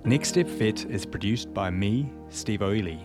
Next 0.06 0.30
Step 0.30 0.48
Vet 0.48 0.86
is 0.86 1.06
produced 1.06 1.54
by 1.54 1.70
me, 1.70 2.12
Steve 2.30 2.62
Oeli. 2.62 2.98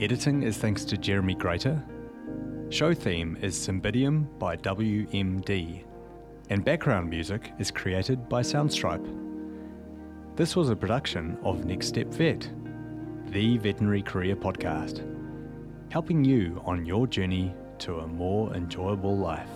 Editing 0.00 0.42
is 0.42 0.56
thanks 0.56 0.86
to 0.86 0.96
Jeremy 0.96 1.34
Greater. 1.34 1.84
Show 2.70 2.92
theme 2.92 3.36
is 3.40 3.54
Cymbidium 3.56 4.26
by 4.38 4.56
WMD, 4.56 5.84
and 6.50 6.64
background 6.64 7.08
music 7.08 7.52
is 7.58 7.70
created 7.70 8.28
by 8.28 8.40
Soundstripe. 8.42 9.06
This 10.34 10.56
was 10.56 10.70
a 10.70 10.76
production 10.76 11.38
of 11.44 11.64
Next 11.64 11.86
Step 11.88 12.08
Vet, 12.08 12.50
the 13.26 13.58
veterinary 13.58 14.02
career 14.02 14.34
podcast, 14.34 15.04
helping 15.90 16.24
you 16.24 16.60
on 16.64 16.84
your 16.84 17.06
journey 17.06 17.54
to 17.78 18.00
a 18.00 18.08
more 18.08 18.52
enjoyable 18.54 19.16
life. 19.16 19.50